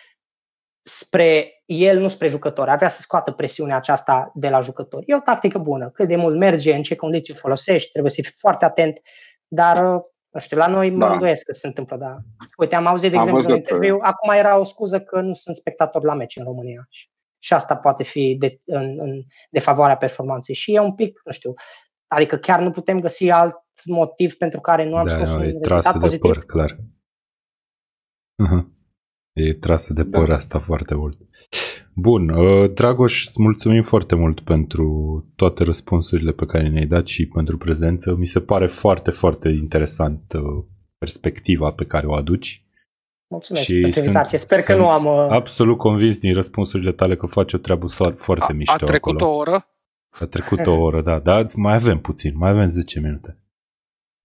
[0.82, 2.68] spre el, nu spre jucător.
[2.68, 5.05] Ar vrea să scoată presiunea aceasta de la jucători.
[5.07, 5.90] E o tactică bună.
[5.90, 9.01] Cât de mult merge, în ce condiții folosești, trebuie să fii foarte atent.
[9.48, 9.78] Dar,
[10.30, 11.07] nu știu, la noi da.
[11.07, 12.16] mă îndoiesc că se întâmplă, da.
[12.57, 15.57] Uite, am auzit, de am exemplu, în interviu, acum era o scuză că nu sunt
[15.57, 16.88] spectator la meci în România.
[17.38, 20.55] Și asta poate fi de, în, în, de favoarea performanței.
[20.55, 21.55] Și e un pic, nu știu,
[22.14, 25.98] adică chiar nu putem găsi alt motiv pentru care nu am da, scos un rezultat
[25.98, 26.32] pozitiv.
[26.32, 26.76] Păr, clar.
[28.44, 28.64] Uh-huh.
[29.32, 30.34] E trasă de păr da.
[30.34, 31.18] asta foarte mult.
[31.94, 34.86] Bun, uh, Dragoș, îți mulțumim foarte mult pentru
[35.36, 38.14] toate răspunsurile pe care ne-ai dat și pentru prezență.
[38.14, 40.64] Mi se pare foarte, foarte interesant uh,
[40.98, 42.64] perspectiva pe care o aduci.
[43.30, 44.38] Mulțumesc și pentru invitație.
[44.38, 45.04] Sper că nu am...
[45.04, 45.26] Uh...
[45.30, 47.86] absolut convins din răspunsurile tale că faci o treabă
[48.16, 49.32] foarte a, mișto A trecut acolo.
[49.32, 49.70] o oră?
[50.11, 51.18] A trecut o oră, da.
[51.18, 53.38] Dar mai avem puțin, mai avem 10 minute.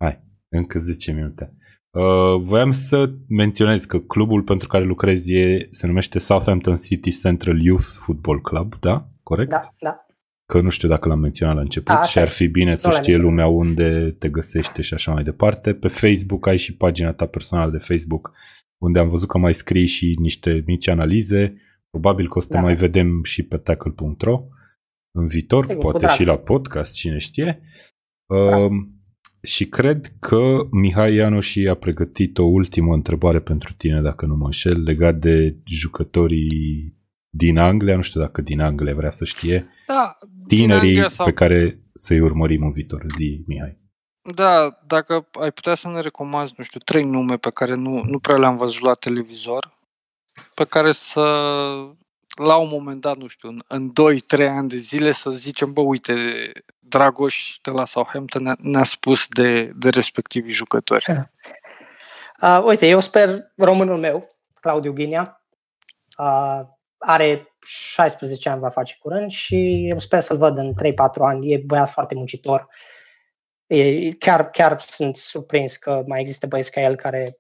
[0.04, 1.54] Hai, încă 10 minute.
[1.90, 7.62] Uh, voiam să menționez că clubul pentru care lucrez e, se numește Southampton City Central
[7.62, 9.08] Youth Football Club, da?
[9.24, 9.50] Corect?
[9.50, 10.06] Da, da.
[10.46, 13.18] Că nu știu dacă l-am menționat la început da, și ar fi bine să știe
[13.18, 15.74] lumea unde te găsește și așa mai departe.
[15.74, 18.32] Pe Facebook ai și pagina ta personală de Facebook
[18.78, 21.62] unde am văzut că mai scrii și niște mici analize.
[21.90, 22.62] Probabil că o să te da.
[22.62, 24.44] mai vedem și pe tackle.ro
[25.16, 27.62] în viitor, Sigur, poate și la podcast, cine știe.
[28.26, 28.72] Uh,
[29.42, 34.46] și cred că Mihai Ianoși a pregătit o ultimă întrebare pentru tine, dacă nu mă
[34.46, 36.94] înșel, legat de jucătorii
[37.30, 40.18] din Anglia, nu știu dacă din Anglia vrea să știe, da,
[40.48, 41.26] tinerii sau...
[41.26, 43.06] pe care să-i urmărim în viitor.
[43.18, 43.84] Zi, Mihai.
[44.34, 48.20] Da, dacă ai putea să ne recomanzi, nu știu, trei nume pe care nu, nu
[48.20, 49.80] prea le-am văzut la televizor,
[50.56, 51.22] pe care să,
[52.36, 53.92] la un moment dat, nu știu, în, în
[54.38, 56.14] 2-3 ani de zile să zicem, bă, uite,
[56.80, 61.06] Dragoș de la Southampton ne-a, ne-a spus de, de respectivii jucători.
[62.42, 64.28] Uh, uite, eu sper românul meu,
[64.62, 65.46] Claudiu Ghinea,
[66.18, 66.62] uh,
[66.98, 71.54] are 16 ani va face curând și eu sper să-l văd în 3-4 ani.
[71.54, 72.68] E băiat foarte muncitor.
[73.68, 77.40] E, chiar, chiar sunt surprins că mai există băieți ca el care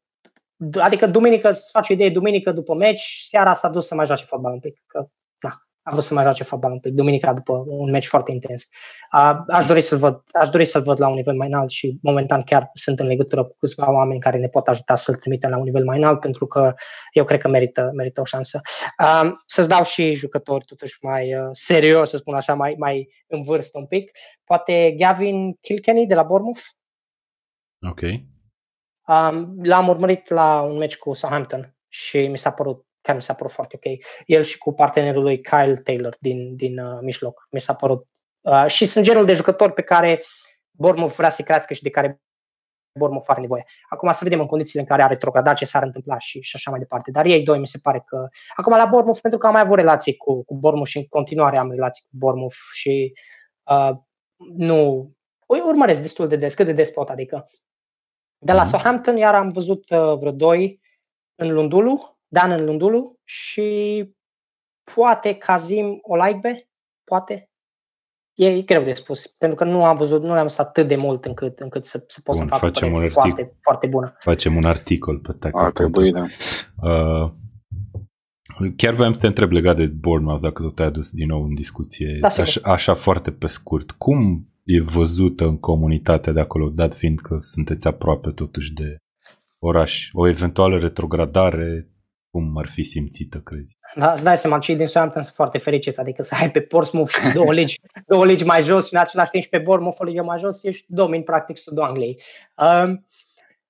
[0.73, 4.23] Adică duminică, să faci o idee, duminică după meci, seara s-a dus să mai joace
[4.23, 4.83] fotbal un pic.
[4.85, 5.05] Că,
[5.39, 8.67] na, a vrut să mai joace fotbal un pic, duminica după un meci foarte intens.
[9.47, 12.43] Aș dori să-l văd, aș dori să-l văd la un nivel mai înalt și momentan
[12.43, 15.63] chiar sunt în legătură cu câțiva oameni care ne pot ajuta să-l trimitem la un
[15.63, 16.73] nivel mai înalt pentru că
[17.11, 18.61] eu cred că merită, merită o șansă.
[19.45, 23.77] Să-ți dau și jucători totuși mai uh, serios, să spun așa, mai, mai în vârstă
[23.77, 24.11] un pic.
[24.43, 26.63] Poate Gavin Kilkenny de la Bournemouth?
[27.89, 28.01] Ok.
[29.07, 33.33] Um, l-am urmărit la un meci cu Southampton și mi s-a părut chiar mi s-a
[33.33, 33.97] părut foarte ok.
[34.25, 37.47] El și cu partenerul lui Kyle Taylor din, din uh, mijloc.
[37.51, 38.07] Mi s-a părut.
[38.41, 40.23] Uh, și sunt genul de jucători pe care
[40.71, 42.21] Bournemouth vrea să crească și de care
[42.99, 43.65] Bournemouth are nevoie.
[43.89, 46.69] Acum să vedem în condițiile în care are retrogradat ce s-ar întâmpla și, și așa
[46.69, 47.11] mai departe.
[47.11, 48.27] Dar ei doi mi se pare că...
[48.55, 51.57] Acum la Bournemouth, pentru că am mai avut relații cu, cu Bournemouth și în continuare
[51.57, 53.13] am relații cu Bournemouth și
[53.63, 53.91] uh,
[54.57, 55.09] nu...
[55.47, 57.45] Urmăresc destul de des, cât de des pot, adică.
[58.45, 58.69] De la mhm.
[58.69, 60.81] Southampton iar am văzut uh, vreo doi
[61.35, 64.09] în Lundulu, Dan în Lundulu și
[64.93, 66.69] poate Kazim Olaigbe,
[67.03, 67.49] poate,
[68.33, 71.25] e greu de spus, pentru că nu am văzut, nu le-am stat atât de mult
[71.25, 74.15] încât, încât să, să pot să fac facem un artic- foarte, foarte bună.
[74.19, 75.61] Facem un articol pe Tackle.
[75.61, 76.25] Ar trebui, da.
[76.81, 77.31] Uh,
[78.75, 81.53] chiar voiam să te întreb legat de Bournemouth, dacă tot ai adus din nou în
[81.53, 83.91] discuție, da, așa, așa foarte pe scurt.
[83.91, 88.97] Cum e văzută în comunitatea de acolo, dat fiind că sunteți aproape totuși de
[89.59, 90.09] oraș?
[90.13, 91.89] O eventuală retrogradare,
[92.29, 93.77] cum ar fi simțită, crezi?
[93.95, 97.13] Da, îți dai seama, cei din Southampton sunt foarte fericiți, adică să ai pe Portsmouth
[97.33, 100.23] două legi, două legi mai jos și în același timp și pe Bournemouth o ligă
[100.23, 102.21] mai jos, ești domin practic sud Angliei.
[102.57, 103.05] Um,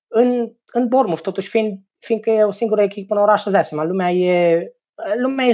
[0.08, 3.84] în, în Bournemouth, totuși, fiind, fiindcă e o singură echipă în oraș, îți dai seama,
[3.84, 4.75] lumea e
[5.20, 5.52] lumea, e,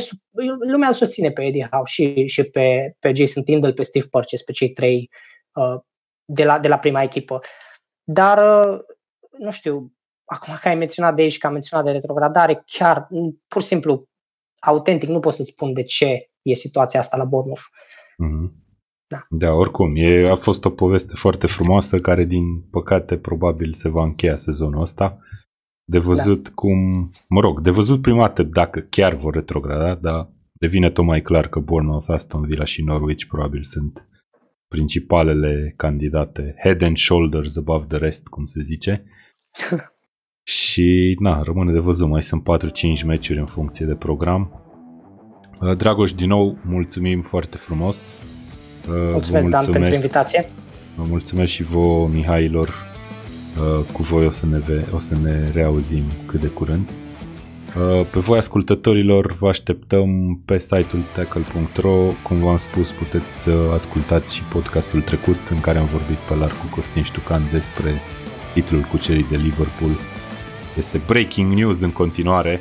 [0.71, 4.43] lumea îl susține pe Eddie Howe și, și pe, pe Jason Tindall, pe Steve Purchase,
[4.47, 5.11] pe cei trei
[5.53, 5.81] uh,
[6.25, 7.41] de, la, de la prima echipă.
[8.05, 8.79] Dar, uh,
[9.39, 9.93] nu știu,
[10.25, 13.09] acum că ai menționat de aici, că am menționat de retrogradare, chiar,
[13.49, 14.09] pur și simplu,
[14.61, 17.63] autentic, nu pot să-ți spun de ce e situația asta la Bournemouth.
[18.25, 18.61] Mm-hmm.
[19.07, 19.27] Da.
[19.29, 24.03] da, oricum, e, a fost o poveste foarte frumoasă care, din păcate, probabil se va
[24.03, 25.19] încheia sezonul ăsta.
[25.85, 26.51] De văzut da.
[26.55, 31.23] cum, mă rog, de văzut prima dată dacă chiar vor retrograda, dar devine tot mai
[31.23, 34.07] clar că Bournemouth, Aston Villa și Norwich probabil sunt
[34.69, 39.05] principalele candidate, head and shoulders above the rest, cum se zice.
[40.45, 42.43] Și, na, rămâne de văzut, mai sunt
[43.01, 44.63] 4-5 meciuri în funcție de program.
[45.61, 48.15] Uh, Dragoș, din nou, mulțumim foarte frumos.
[48.89, 50.49] Uh, mulțumesc, Dan, pentru invitație.
[50.97, 52.92] Vă mulțumesc și vouă, Mihailor.
[53.59, 56.89] Uh, cu voi o să ne, ve- o să ne reauzim cât de curând.
[58.11, 62.13] Pe voi, ascultătorilor, vă așteptăm pe site-ul tackle.ro.
[62.23, 66.53] Cum v-am spus, puteți să ascultați și podcastul trecut în care am vorbit pe larg
[66.53, 67.91] cu Costin Ștucan despre
[68.55, 69.91] titlul cucerit de Liverpool
[70.77, 72.61] este breaking news în continuare.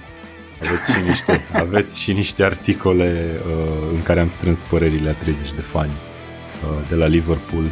[0.61, 5.53] Aveți și niște, aveți și niște articole uh, în care am strâns părerile a 30
[5.53, 7.63] de fani uh, de la Liverpool.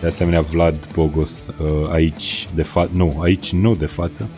[0.00, 4.28] De asemenea, Vlad Bogos uh, aici de fa- nu, aici nu de față,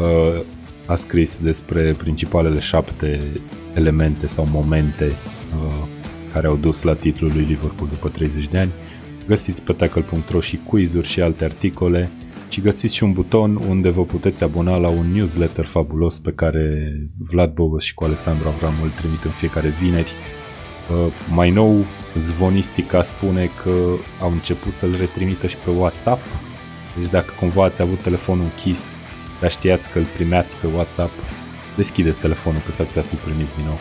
[0.00, 0.40] uh,
[0.86, 3.20] a scris despre principalele șapte
[3.74, 5.86] elemente sau momente uh,
[6.32, 8.70] care au dus la titlul lui Liverpool după 30 de ani.
[9.26, 12.10] Găsiți pe tackle.ro și quizuri și alte articole
[12.48, 16.92] ci găsiți și un buton unde vă puteți abona la un newsletter fabulos pe care
[17.18, 20.12] Vlad Bobos și cu Alexandru Avram îl trimit în fiecare vineri.
[20.92, 21.84] Uh, mai nou,
[22.18, 23.74] Zvonistica spune că
[24.20, 26.22] au început să-l retrimită și pe WhatsApp,
[26.98, 28.94] deci dacă cumva ați avut telefonul închis,
[29.40, 31.12] dar știați că îl primeați pe WhatsApp,
[31.76, 33.78] deschideți telefonul că s-ar putea să-l primiți din nou.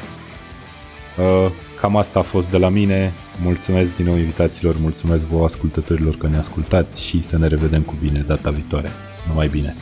[1.18, 3.14] Uh, cam asta a fost de la mine.
[3.42, 7.96] Mulțumesc din nou invitațiilor, mulțumesc vouă ascultătorilor că ne ascultați și să ne revedem cu
[8.00, 8.90] bine data viitoare.
[9.28, 9.76] Numai bine!